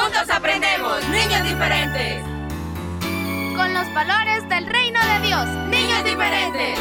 Juntos 0.00 0.30
aprendemos, 0.30 1.02
niños 1.08 1.42
diferentes. 1.42 2.22
Con 3.56 3.74
los 3.74 3.92
valores 3.92 4.48
del 4.48 4.66
reino 4.66 5.00
de 5.00 5.26
Dios. 5.26 5.44
Niños 5.68 6.04
diferentes. 6.04 6.78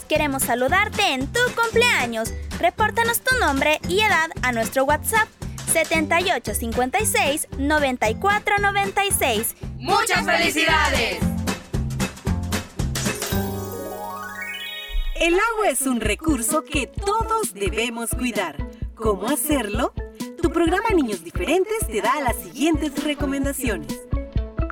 Queremos 0.00 0.42
saludarte 0.42 1.02
en 1.12 1.26
tu 1.26 1.40
cumpleaños. 1.54 2.32
Repórtanos 2.58 3.20
tu 3.20 3.38
nombre 3.38 3.80
y 3.88 4.00
edad 4.00 4.30
a 4.42 4.52
nuestro 4.52 4.84
WhatsApp 4.84 5.28
7856 5.72 7.48
9496. 7.58 9.56
¡Muchas 9.78 10.24
felicidades! 10.24 11.18
El 15.16 15.34
agua 15.34 15.68
es 15.70 15.82
un 15.82 16.00
recurso 16.00 16.64
que 16.64 16.86
todos 16.86 17.54
debemos 17.54 18.10
cuidar. 18.10 18.56
¿Cómo 18.94 19.28
hacerlo? 19.28 19.92
Tu 20.42 20.50
programa 20.50 20.88
Niños 20.94 21.22
Diferentes 21.22 21.86
te 21.86 22.00
da 22.00 22.20
las 22.20 22.36
siguientes 22.36 23.04
recomendaciones. 23.04 24.00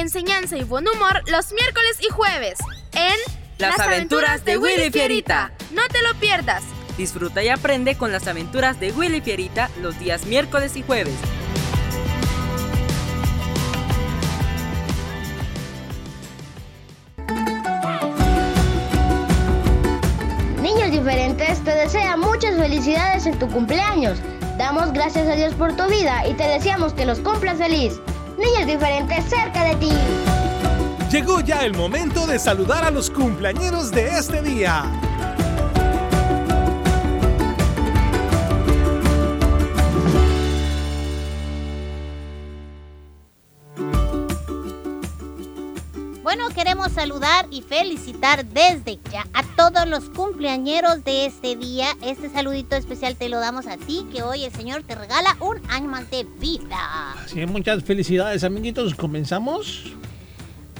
Enseñanza 0.00 0.56
y 0.56 0.64
buen 0.64 0.88
humor 0.88 1.22
los 1.30 1.52
miércoles 1.52 1.98
y 2.00 2.08
jueves 2.08 2.58
en 2.94 3.12
Las 3.58 3.78
aventuras 3.78 4.46
de 4.46 4.56
Willy 4.56 4.90
Fierita. 4.90 5.52
No 5.72 5.82
te 5.88 6.00
lo 6.02 6.18
pierdas. 6.18 6.62
Disfruta 6.96 7.42
y 7.42 7.50
aprende 7.50 7.98
con 7.98 8.10
las 8.10 8.26
aventuras 8.26 8.80
de 8.80 8.92
Willy 8.92 9.20
Fierita 9.20 9.68
los 9.82 9.98
días 9.98 10.24
miércoles 10.24 10.74
y 10.76 10.82
jueves. 10.82 11.12
Niños 20.62 20.90
diferentes 20.92 21.62
te 21.62 21.72
desea 21.72 22.16
muchas 22.16 22.56
felicidades 22.56 23.26
en 23.26 23.38
tu 23.38 23.46
cumpleaños. 23.50 24.18
Damos 24.56 24.94
gracias 24.94 25.28
a 25.28 25.34
Dios 25.34 25.52
por 25.52 25.76
tu 25.76 25.86
vida 25.90 26.26
y 26.26 26.32
te 26.32 26.48
deseamos 26.48 26.94
que 26.94 27.04
los 27.04 27.18
cumplas 27.18 27.58
feliz. 27.58 28.00
Niños 28.40 28.66
diferentes 28.66 29.24
cerca 29.26 29.64
de 29.64 29.76
ti. 29.76 29.92
Llegó 31.10 31.40
ya 31.40 31.64
el 31.66 31.74
momento 31.74 32.26
de 32.26 32.38
saludar 32.38 32.84
a 32.84 32.90
los 32.90 33.10
cumpleañeros 33.10 33.90
de 33.90 34.06
este 34.08 34.40
día. 34.40 34.84
Queremos 46.80 46.92
saludar 46.92 47.46
y 47.50 47.60
felicitar 47.60 48.46
desde 48.46 48.98
ya 49.12 49.26
a 49.34 49.42
todos 49.54 49.86
los 49.86 50.04
cumpleañeros 50.08 51.04
de 51.04 51.26
este 51.26 51.54
día. 51.54 51.88
Este 52.00 52.30
saludito 52.30 52.74
especial 52.74 53.16
te 53.16 53.28
lo 53.28 53.38
damos 53.38 53.66
a 53.66 53.76
ti, 53.76 54.06
que 54.10 54.22
hoy 54.22 54.44
el 54.44 54.52
Señor 54.52 54.82
te 54.84 54.94
regala 54.94 55.36
un 55.40 55.60
año 55.70 55.90
más 55.90 56.10
de 56.10 56.24
vida. 56.24 57.12
Así 57.22 57.42
es, 57.42 57.50
muchas 57.50 57.84
felicidades, 57.84 58.44
amiguitos. 58.44 58.94
¿Comenzamos? 58.94 59.92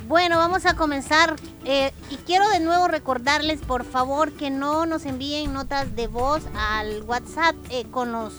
Bueno, 0.08 0.38
vamos 0.38 0.64
a 0.64 0.74
comenzar. 0.74 1.36
eh, 1.66 1.92
y 2.08 2.16
quiero 2.16 2.48
de 2.48 2.60
nuevo 2.60 2.88
recordarles, 2.88 3.60
por 3.60 3.84
favor, 3.84 4.32
que 4.32 4.48
no 4.48 4.86
nos 4.86 5.04
envíen 5.04 5.52
notas 5.52 5.94
de 5.96 6.06
voz 6.06 6.42
al 6.56 7.02
WhatsApp 7.02 7.56
eh, 7.68 7.84
con 7.90 8.12
los 8.12 8.32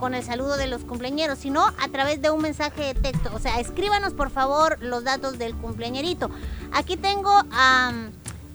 con 0.00 0.14
el 0.14 0.24
saludo 0.24 0.56
de 0.56 0.66
los 0.66 0.82
cumpleañeros, 0.82 1.38
sino 1.38 1.62
a 1.62 1.88
través 1.92 2.20
de 2.22 2.30
un 2.30 2.40
mensaje 2.40 2.94
de 2.94 2.94
texto. 2.94 3.30
O 3.34 3.38
sea, 3.38 3.60
escríbanos 3.60 4.14
por 4.14 4.30
favor 4.30 4.78
los 4.80 5.04
datos 5.04 5.38
del 5.38 5.54
cumpleañerito. 5.54 6.30
Aquí 6.72 6.96
tengo, 6.96 7.30
am, 7.52 8.10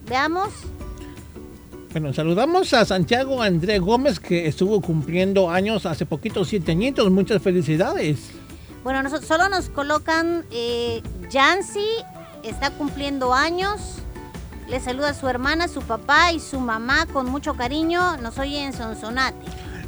veamos, 0.10 0.50
Bueno, 1.92 2.12
saludamos 2.12 2.74
a 2.74 2.84
Santiago 2.84 3.42
Andrés 3.42 3.80
Gómez, 3.80 4.20
que 4.20 4.48
estuvo 4.48 4.82
cumpliendo 4.82 5.50
años 5.50 5.86
hace 5.86 6.06
poquito, 6.06 6.44
siete 6.44 6.74
añitos. 6.74 7.10
Muchas 7.10 7.42
felicidades. 7.42 8.32
Bueno, 8.84 9.02
nosotros 9.02 9.28
solo 9.28 9.48
nos 9.48 9.70
colocan 9.70 10.44
eh, 10.52 11.02
Yancy, 11.32 11.88
está 12.44 12.72
cumpliendo 12.72 13.34
años. 13.34 14.00
Le 14.68 14.80
saluda 14.80 15.10
a 15.10 15.14
su 15.14 15.28
hermana, 15.28 15.68
su 15.68 15.82
papá 15.82 16.32
y 16.34 16.40
su 16.40 16.60
mamá 16.60 17.06
con 17.06 17.30
mucho 17.30 17.54
cariño. 17.54 18.18
Nos 18.18 18.38
oye 18.40 18.64
en 18.64 18.74
Sonsonate. 18.74 19.38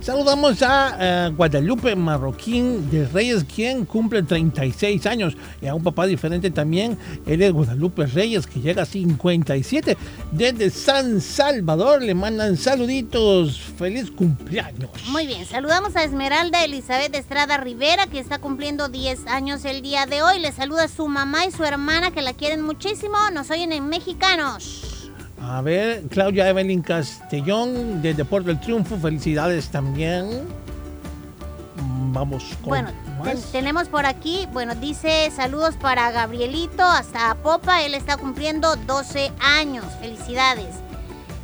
Saludamos 0.01 0.61
a 0.61 0.97
eh, 0.99 1.31
Guadalupe 1.35 1.95
Marroquín 1.95 2.89
de 2.89 3.05
Reyes, 3.07 3.43
quien 3.43 3.85
cumple 3.85 4.23
36 4.23 5.05
años. 5.05 5.35
Y 5.61 5.67
a 5.67 5.75
un 5.75 5.83
papá 5.83 6.05
diferente 6.05 6.49
también, 6.51 6.97
él 7.25 7.41
es 7.41 7.51
Guadalupe 7.51 8.05
Reyes, 8.05 8.47
que 8.47 8.61
llega 8.61 8.83
a 8.83 8.85
57. 8.85 9.97
Desde 10.31 10.69
San 10.69 11.19
Salvador 11.19 12.01
le 12.01 12.13
mandan 12.13 12.57
saluditos. 12.57 13.59
Feliz 13.77 14.09
cumpleaños. 14.11 14.89
Muy 15.09 15.27
bien, 15.27 15.45
saludamos 15.45 15.95
a 15.95 16.03
Esmeralda 16.03 16.63
Elizabeth 16.63 17.13
Estrada 17.15 17.57
Rivera, 17.57 18.07
que 18.07 18.19
está 18.19 18.39
cumpliendo 18.39 18.89
10 18.89 19.27
años 19.27 19.65
el 19.65 19.81
día 19.81 20.05
de 20.05 20.21
hoy. 20.21 20.39
Le 20.39 20.51
saluda 20.51 20.87
su 20.87 21.07
mamá 21.07 21.45
y 21.45 21.51
su 21.51 21.63
hermana, 21.63 22.11
que 22.11 22.21
la 22.21 22.33
quieren 22.33 22.61
muchísimo. 22.61 23.17
Nos 23.33 23.51
oyen 23.51 23.71
en 23.71 23.87
Mexicanos. 23.87 24.86
A 25.41 25.61
ver, 25.61 26.03
Claudia 26.09 26.49
Evelyn 26.49 26.81
Castellón 26.81 28.01
de 28.01 28.13
Deporte 28.13 28.47
del 28.47 28.59
Triunfo, 28.59 28.97
felicidades 28.97 29.69
también. 29.69 30.41
Vamos 32.11 32.43
con 32.61 32.69
Bueno, 32.69 32.89
ten- 33.23 33.39
tenemos 33.51 33.87
por 33.89 34.05
aquí, 34.07 34.47
bueno, 34.51 34.73
dice 34.75 35.29
saludos 35.35 35.75
para 35.75 36.09
Gabrielito 36.11 36.81
hasta 36.83 37.35
Popa, 37.35 37.83
él 37.83 37.93
está 37.93 38.17
cumpliendo 38.17 38.75
12 38.75 39.31
años, 39.39 39.85
felicidades. 40.01 40.73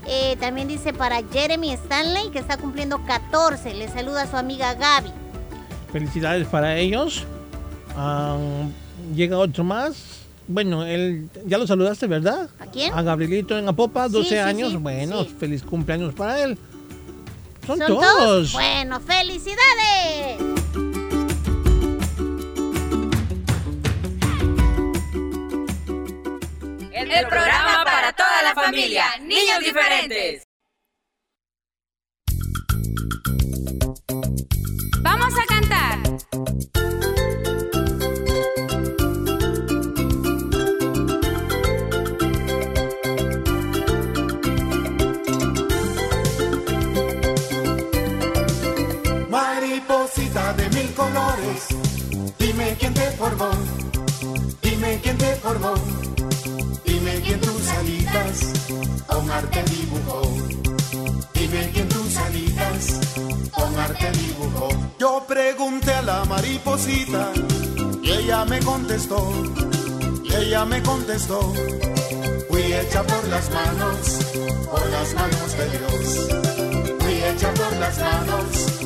Eh, 0.08 0.36
también 0.40 0.68
dice 0.68 0.92
para 0.92 1.22
Jeremy 1.32 1.72
Stanley 1.74 2.30
que 2.32 2.40
está 2.40 2.58
cumpliendo 2.58 3.04
14, 3.06 3.74
le 3.76 3.88
saluda 3.90 4.24
a 4.24 4.28
su 4.28 4.36
amiga 4.38 4.74
Gaby. 4.74 5.12
Felicidades 5.92 6.48
para 6.48 6.76
ellos. 6.78 7.26
Ah, 7.96 8.36
llega 9.16 9.38
otro 9.38 9.64
más. 9.64 10.23
Bueno, 10.48 10.86
él, 10.86 11.30
ya 11.46 11.58
lo 11.58 11.66
saludaste, 11.66 12.08
¿verdad? 12.08 12.50
¿A 12.60 12.66
quién? 12.68 12.94
A 12.94 13.02
Gabrielito 13.02 13.58
en 13.58 13.68
Apopa, 13.68 14.08
Sí, 14.08 14.14
12 14.14 14.30
sí, 14.30 14.36
años. 14.38 14.72
sí, 14.72 14.78
bueno, 14.78 15.24
sí. 15.24 15.36
feliz 15.40 15.64
cumpleaños 15.64 16.14
para 16.14 16.42
él. 16.44 16.58
Son, 17.66 17.78
¿Son 17.78 17.88
todos. 17.88 18.52
Bueno, 18.52 19.00
felicidades. 19.00 20.38
El 26.92 27.28
programa 27.28 27.84
para 27.84 28.14
toda 28.14 28.42
la 28.44 28.54
familia. 28.56 29.06
Niños 29.22 29.60
diferentes. 29.64 30.43
Mariposita 50.04 50.52
de 50.54 50.70
mil 50.72 50.94
colores, 50.96 51.68
dime 52.38 52.76
quién 52.78 52.94
te 52.94 53.10
formó, 53.12 53.52
dime 54.62 55.00
quién 55.02 55.18
te 55.18 55.34
formó, 55.36 55.74
dime 56.84 57.22
quién 57.22 57.40
tus 57.40 57.70
alitas 57.70 58.40
con 59.08 59.32
arte 59.32 59.64
dibujó, 59.64 60.22
dime 61.34 61.72
quién 61.74 61.88
tus 61.88 62.18
alitas 62.18 63.00
con 63.52 63.80
arte 63.80 64.12
dibujó. 64.12 64.68
Yo 65.00 65.24
pregunté 65.26 65.94
a 65.94 66.02
la 66.02 66.26
mariposita 66.26 67.32
y 68.02 68.12
ella 68.12 68.44
me 68.44 68.60
contestó, 68.60 69.32
y 70.22 70.36
ella 70.36 70.66
me 70.66 70.84
contestó, 70.84 71.54
fui 72.50 72.74
hecha 72.74 73.04
por 73.04 73.26
las 73.30 73.50
manos, 73.52 74.20
por 74.70 74.86
las 74.90 75.14
manos 75.14 75.58
de 75.58 75.70
Dios, 75.78 76.98
fui 77.00 77.14
hecha 77.24 77.54
por 77.54 77.72
las 77.78 77.98
manos 78.00 78.83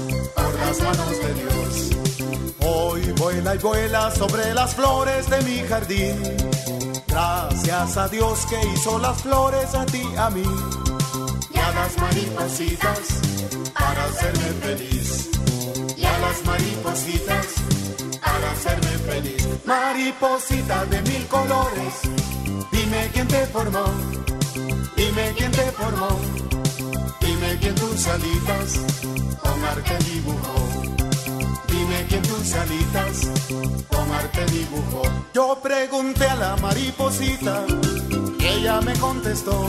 las 0.58 0.82
manos 0.82 1.10
de 1.10 1.34
Dios. 1.34 2.54
Hoy 2.66 3.12
vuela 3.14 3.56
y 3.56 3.58
vuela 3.58 4.12
sobre 4.12 4.54
las 4.54 4.76
flores 4.76 5.30
de 5.30 5.42
mi 5.42 5.60
jardín. 5.68 6.16
Gracias 7.08 7.98
a 7.98 8.08
Dios 8.08 8.46
que 8.50 8.60
hizo 8.74 9.00
las 9.00 9.22
flores 9.22 9.74
a 9.74 9.86
ti, 9.86 10.04
a 10.18 10.30
mí. 10.30 10.44
Y 11.54 11.58
a 11.58 11.72
las 11.72 11.98
maripositas 11.98 13.00
para 13.74 14.04
hacerme 14.06 14.50
feliz. 14.62 15.30
Y 15.96 16.06
a 16.06 16.20
las 16.20 16.46
maripositas 16.46 17.46
para 18.22 18.52
hacerme 18.52 18.98
feliz. 19.10 19.48
Mariposita 19.66 20.86
de 20.86 21.02
mil 21.02 21.28
colores, 21.28 21.94
dime 22.72 23.10
quién 23.14 23.28
te 23.28 23.46
formó. 23.48 23.86
Dime 24.96 25.34
quién 25.38 25.52
te 25.52 25.72
formó. 25.72 26.10
Dime 27.20 27.58
quién 27.60 27.76
tus 27.76 28.08
alitas 28.08 28.80
con 29.42 29.64
arte 29.64 29.98
dibujó. 30.12 30.56
Dime 31.68 32.06
quién 32.10 32.22
tus 32.24 32.54
alitas 32.54 33.28
con 33.88 34.12
arte 34.12 34.46
dibujó. 34.52 35.02
Yo 35.34 35.60
pregunté 35.62 36.26
a 36.28 36.36
la 36.36 36.56
mariposita 36.58 37.66
y 38.40 38.46
ella 38.46 38.82
me 38.82 38.94
contestó. 39.00 39.66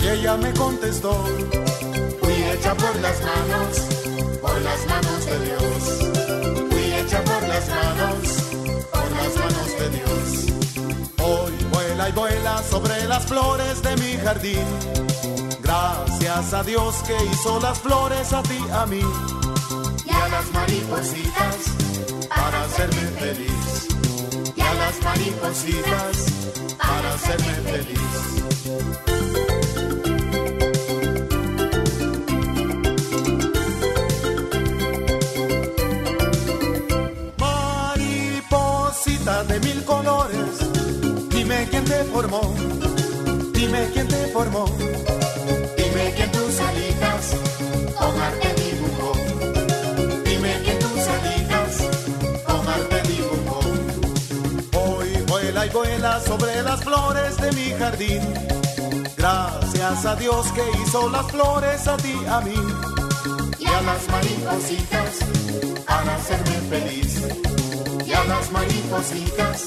Y 0.00 0.08
ella 0.08 0.36
me 0.36 0.52
contestó. 0.52 1.24
Fui 2.20 2.34
hecha 2.34 2.74
por 2.74 2.96
las 3.00 3.20
manos, 3.22 3.80
por 4.40 4.60
las 4.62 4.86
manos 4.86 5.26
de 5.26 5.38
Dios. 5.46 6.70
Fui 6.70 6.92
hecha 6.92 7.22
por 7.22 7.42
las 7.48 7.68
manos, 7.68 8.28
por 8.92 9.10
las 9.12 9.36
manos 9.36 9.78
de 9.78 9.88
Dios. 9.90 10.54
Hoy 11.22 11.52
vuela 11.72 12.08
y 12.08 12.12
vuela 12.12 12.62
sobre 12.62 13.04
las 13.06 13.24
flores 13.24 13.82
de 13.82 13.96
mi 13.96 14.16
jardín. 14.22 15.53
Gracias 15.74 16.54
a 16.54 16.62
Dios 16.62 16.94
que 17.04 17.16
hizo 17.32 17.58
las 17.58 17.80
flores 17.80 18.32
a 18.32 18.42
ti, 18.44 18.58
a 18.72 18.86
mí 18.86 19.00
y 19.00 20.10
a 20.10 20.28
las 20.28 20.52
maripositas 20.52 21.56
para 22.28 22.62
hacerme 22.62 23.02
feliz. 23.18 23.88
Y 24.54 24.60
a 24.60 24.74
las 24.74 25.02
maripositas 25.02 26.26
para 26.78 27.14
hacerme 27.14 27.54
feliz. 27.72 28.34
De 39.48 39.60
mil 39.60 39.84
colores, 39.84 40.58
dime 41.30 41.66
quién 41.70 41.84
te 41.84 42.04
formó, 42.04 42.54
dime 43.52 43.90
quién 43.92 44.08
te 44.08 44.26
formó, 44.28 44.64
quién 46.14 46.30
tus 46.32 46.60
alitas 46.60 47.36
con 47.98 48.20
arte 48.20 48.54
dibujó, 48.62 49.12
dime 50.24 50.60
quién 50.64 50.78
tus 50.78 51.08
alitas 51.16 51.72
con 52.46 52.68
arte 52.68 53.02
dibujó. 53.08 53.60
Hoy 54.78 55.08
vuela 55.28 55.66
y 55.66 55.70
vuela 55.70 56.20
sobre 56.20 56.62
las 56.62 56.82
flores 56.82 57.36
de 57.38 57.52
mi 57.52 57.70
jardín, 57.78 58.22
gracias 59.16 60.06
a 60.06 60.16
Dios 60.16 60.46
que 60.52 60.64
hizo 60.82 61.08
las 61.10 61.26
flores 61.30 61.86
a 61.88 61.96
ti, 61.96 62.16
a 62.28 62.40
mí 62.40 62.54
y 63.58 63.66
a 63.66 63.80
las 63.82 64.08
maripositas 64.08 65.10
para 65.86 66.16
hacerme 66.16 66.56
feliz. 66.70 67.20
Y 68.06 68.12
a 68.12 68.24
las 68.24 68.50
maripositas 68.52 69.64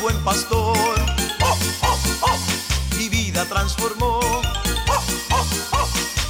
Que 0.00 0.06
viva 0.06 0.10
el 0.10 0.16
buen 0.16 0.24
pastor. 0.24 0.98
Mi 2.96 3.08
vida 3.08 3.44
transformó. 3.46 4.20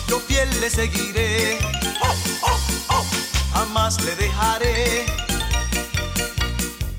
Yo 0.08 0.18
fiel 0.20 0.48
le 0.60 0.70
seguiré. 0.70 1.58
Jamás 3.52 4.00
le 4.02 4.16
dejaré. 4.16 5.06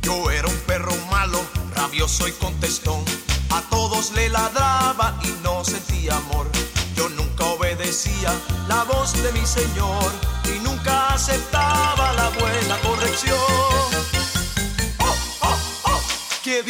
Yo 0.01 0.31
era 0.31 0.47
un 0.47 0.57
perro 0.67 0.93
malo, 1.09 1.41
rabioso 1.75 2.27
y 2.27 2.31
contestón. 2.33 3.03
A 3.49 3.61
todos 3.69 4.11
le 4.11 4.29
ladraba 4.29 5.19
y 5.23 5.43
no 5.43 5.65
sentía 5.65 6.15
amor. 6.15 6.47
Yo 6.95 7.09
nunca 7.09 7.45
obedecía 7.45 8.33
la 8.67 8.83
voz 8.83 9.13
de 9.21 9.31
mi 9.33 9.45
Señor 9.45 10.11
y 10.45 10.59
nunca 10.59 11.13
aceptaba 11.13 12.13
la 12.13 12.29
buena 12.29 12.77
corrección 12.77 13.60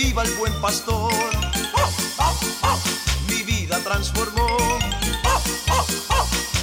viva 0.03 0.23
el 0.23 0.31
buen 0.35 0.53
pastor. 0.61 1.13
Oh, 1.75 1.89
oh, 2.17 2.39
oh. 2.63 2.79
Mi 3.29 3.43
vida 3.43 3.79
transformó. 3.79 4.47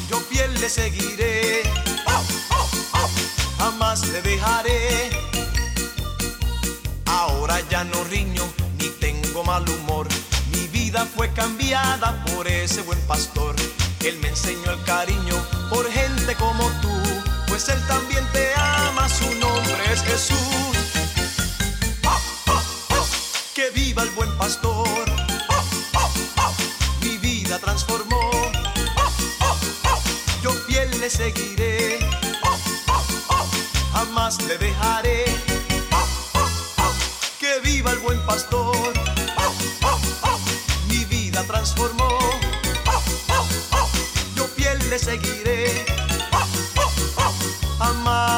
Yo 0.09 0.19
fiel 0.21 0.53
le 0.61 0.69
seguiré. 0.69 1.63
Jamás 3.59 4.07
le 4.09 4.23
dejaré. 4.23 5.11
Ahora 7.07 7.61
ya 7.71 7.85
no 7.85 8.03
riño 8.05 8.45
ni 8.79 8.89
tengo 9.01 9.45
mal 9.45 9.69
humor. 9.69 10.09
Mi 10.53 10.67
vida 10.69 11.07
fue 11.07 11.33
cambiada 11.33 12.25
por 12.25 12.47
ese 12.49 12.83
buen 12.83 13.01
pastor. 13.07 13.48
dejaré. 34.69 35.25
Que 37.41 37.61
viva 37.65 37.91
el 37.93 37.99
buen 37.99 38.21
pastor. 38.27 38.93
Mi 40.89 41.05
vida 41.05 41.43
transformó. 41.45 42.19
Yo 44.37 44.47
piel 44.57 44.79
le 44.91 44.99
seguiré. 44.99 45.87
Amar. 47.81 48.38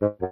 Bye. 0.00 0.31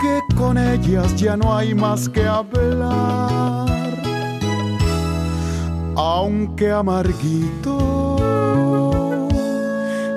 que 0.00 0.20
con 0.34 0.56
ellas 0.56 1.14
ya 1.16 1.36
no 1.36 1.54
hay 1.54 1.74
más 1.74 2.08
que 2.08 2.24
hablar. 2.26 3.68
Aunque 5.96 6.70
amarguito, 6.70 8.16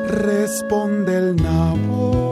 responde 0.07 1.17
el 1.17 1.36
nabo. 1.36 2.22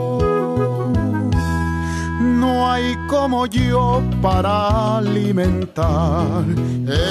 No 2.62 2.70
hay 2.70 2.96
como 3.08 3.46
yo 3.46 4.00
para 4.22 4.98
alimentar. 4.98 6.44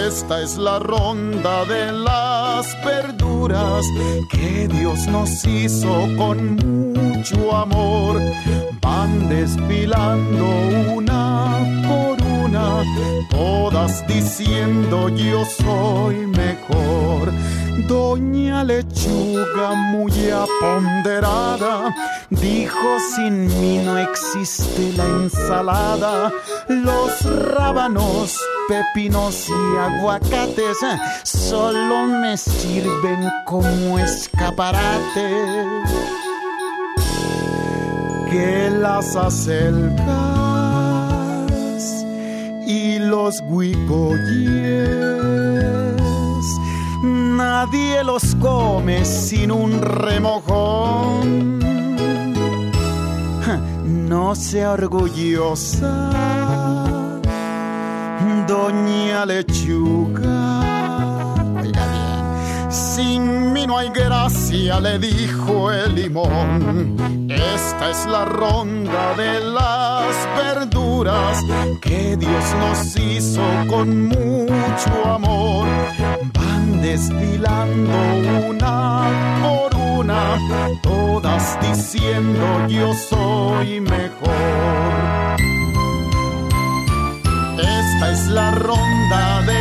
Esta 0.07 0.41
es 0.41 0.57
la 0.57 0.79
ronda 0.79 1.65
de 1.65 1.91
las 1.91 2.65
verduras 2.85 3.85
que 4.31 4.69
Dios 4.69 5.07
nos 5.07 5.43
hizo 5.43 6.07
con 6.17 6.55
mucho 6.93 7.53
amor. 7.53 8.21
Van 8.79 9.27
desfilando 9.27 10.45
una 10.95 11.59
por 11.85 12.20
todas 13.29 14.05
diciendo 14.07 15.09
yo 15.09 15.43
soy 15.45 16.27
mejor. 16.27 17.31
Doña 17.87 18.63
Lechuga 18.63 19.73
muy 19.73 20.11
aponderada 20.29 21.93
dijo 22.31 22.99
sin 23.15 23.47
mí 23.47 23.79
no 23.83 23.97
existe 23.97 24.93
la 24.95 25.05
ensalada. 25.05 26.31
Los 26.67 27.21
rábanos, 27.53 28.37
pepinos 28.67 29.47
y 29.49 29.77
aguacates 29.77 30.77
solo 31.23 32.07
me 32.07 32.37
sirven 32.37 33.29
como 33.45 33.99
escaparate. 33.99 35.29
Que 38.29 38.69
las 38.69 39.15
acelgas 39.15 40.27
y 40.27 40.30
los 43.11 43.41
huicoyes 43.49 44.81
nadie 47.61 48.03
los 48.03 48.35
come 48.35 49.03
sin 49.05 49.51
un 49.51 49.81
remojón. 49.81 51.59
No 54.09 54.35
sea 54.35 54.71
orgullosa, 54.71 56.09
doña 58.47 59.25
lechuga. 59.25 60.61
Sin 62.69 63.53
mí 63.53 63.67
no 63.67 63.77
hay 63.77 63.89
gracia, 63.89 64.79
le 64.79 64.97
dijo 64.99 65.71
el 65.71 65.95
limón. 65.95 67.20
Esta 67.41 67.89
es 67.89 68.05
la 68.05 68.25
ronda 68.25 69.15
de 69.15 69.39
las 69.39 70.15
verduras 70.37 71.43
que 71.81 72.15
Dios 72.15 72.45
nos 72.59 72.95
hizo 72.97 73.41
con 73.67 74.07
mucho 74.07 75.05
amor. 75.05 75.67
Van 76.33 76.81
desfilando 76.81 77.91
una 78.49 79.39
por 79.41 79.75
una, 79.75 80.37
todas 80.83 81.57
diciendo 81.61 82.67
yo 82.67 82.93
soy 82.93 83.81
mejor. 83.81 84.31
Esta 87.57 88.11
es 88.11 88.27
la 88.27 88.51
ronda 88.51 89.41
de 89.41 89.60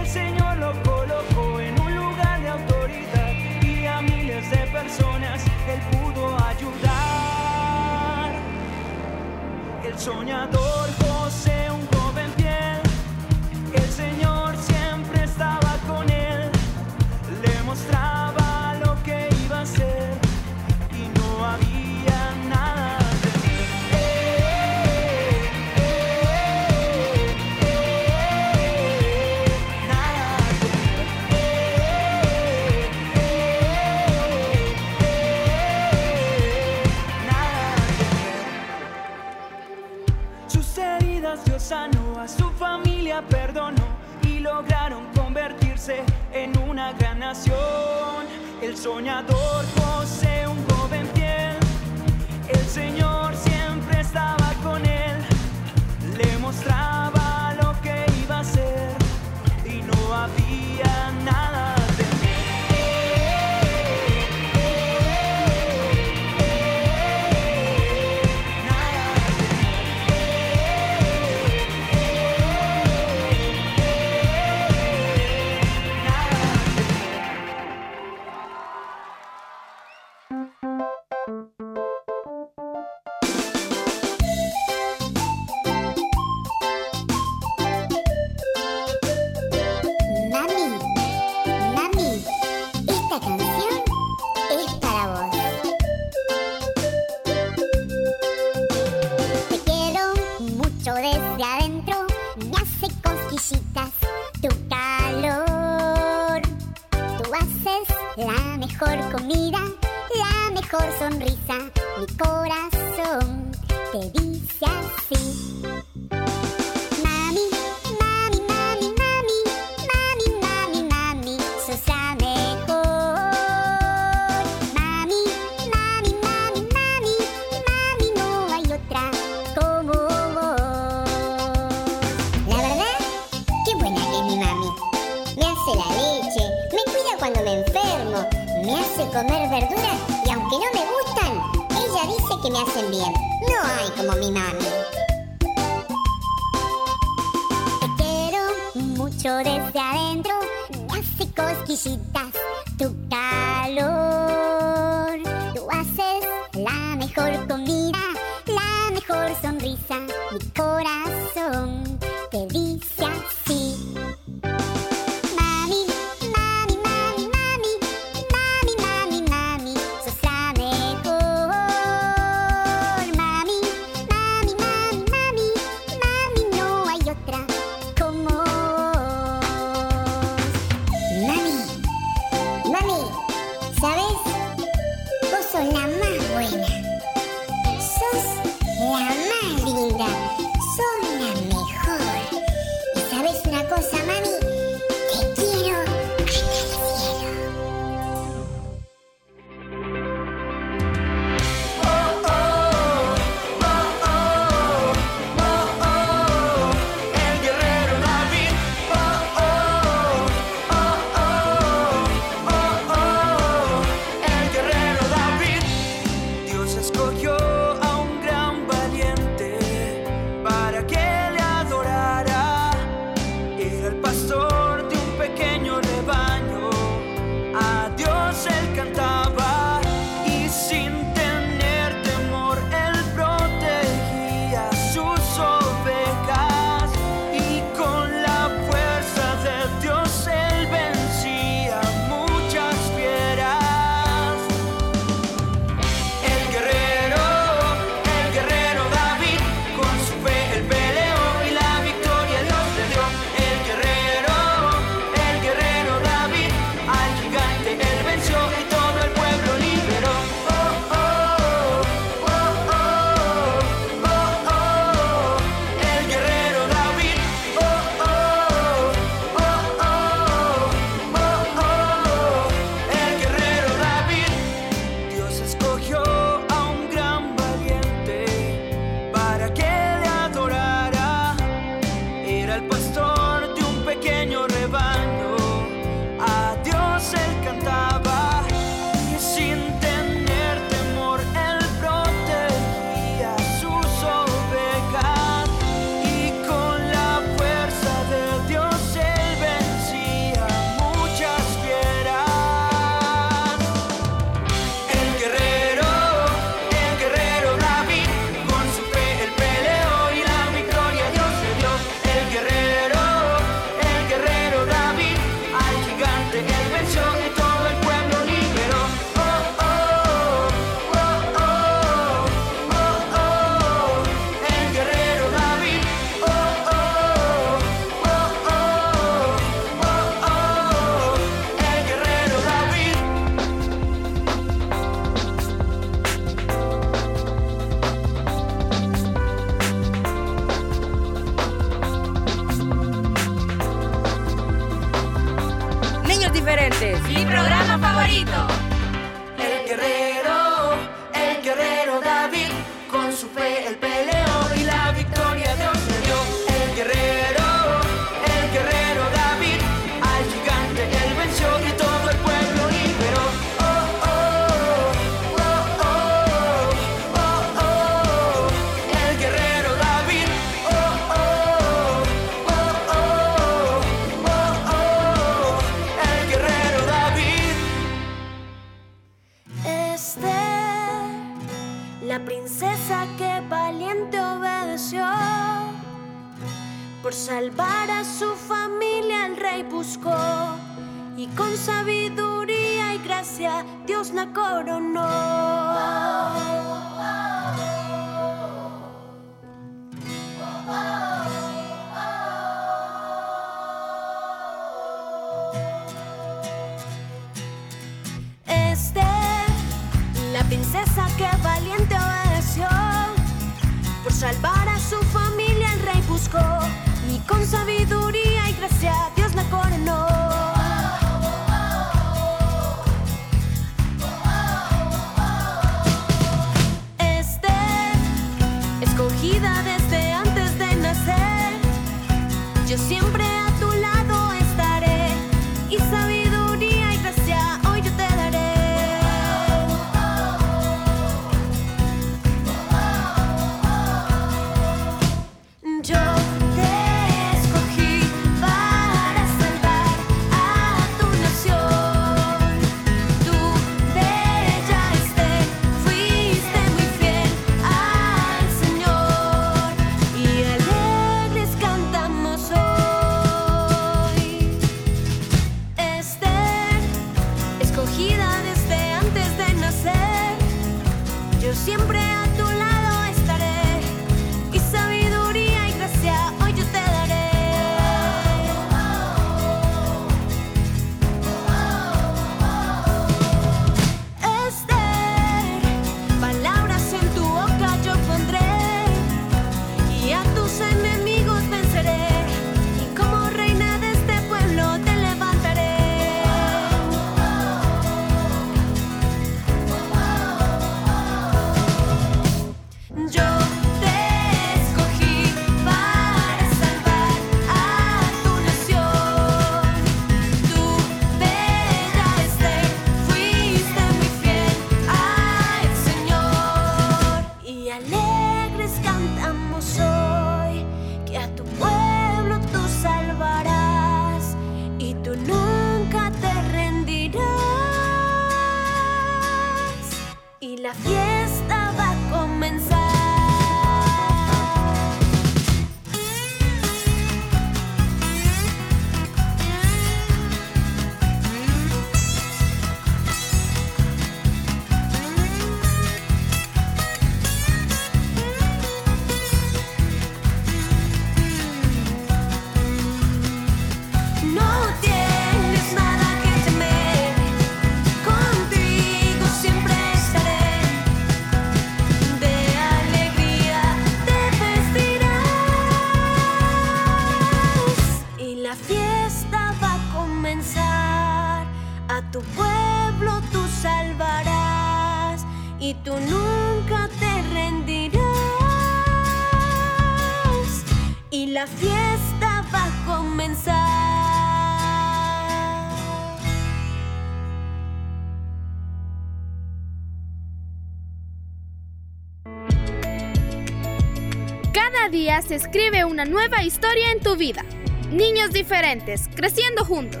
se 595.28 595.34
escribe 595.34 595.84
una 595.84 596.06
nueva 596.06 596.42
historia 596.42 596.90
en 596.90 597.00
tu 597.00 597.14
vida. 597.14 597.44
Niños 597.90 598.32
diferentes, 598.32 599.10
creciendo 599.14 599.62
juntos. 599.62 600.00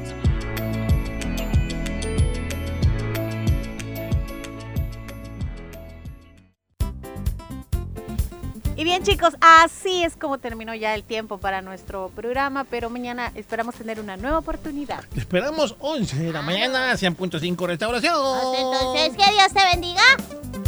Y 8.74 8.84
bien 8.84 9.02
chicos, 9.02 9.34
así 9.42 10.02
es 10.02 10.16
como 10.16 10.38
terminó 10.38 10.74
ya 10.74 10.94
el 10.94 11.02
tiempo 11.02 11.36
para 11.36 11.60
nuestro 11.60 12.10
programa, 12.14 12.64
pero 12.64 12.88
mañana 12.88 13.30
esperamos 13.34 13.74
tener 13.74 14.00
una 14.00 14.16
nueva 14.16 14.38
oportunidad. 14.38 15.04
Esperamos 15.14 15.76
11 15.80 16.16
de 16.16 16.32
la 16.32 16.40
mañana, 16.40 16.94
100.5 16.94 17.66
restauración. 17.66 18.14
Pues 18.14 18.60
entonces, 18.60 19.26
que 19.26 19.32
Dios 19.34 19.52
te 19.52 19.76
bendiga. 19.76 20.67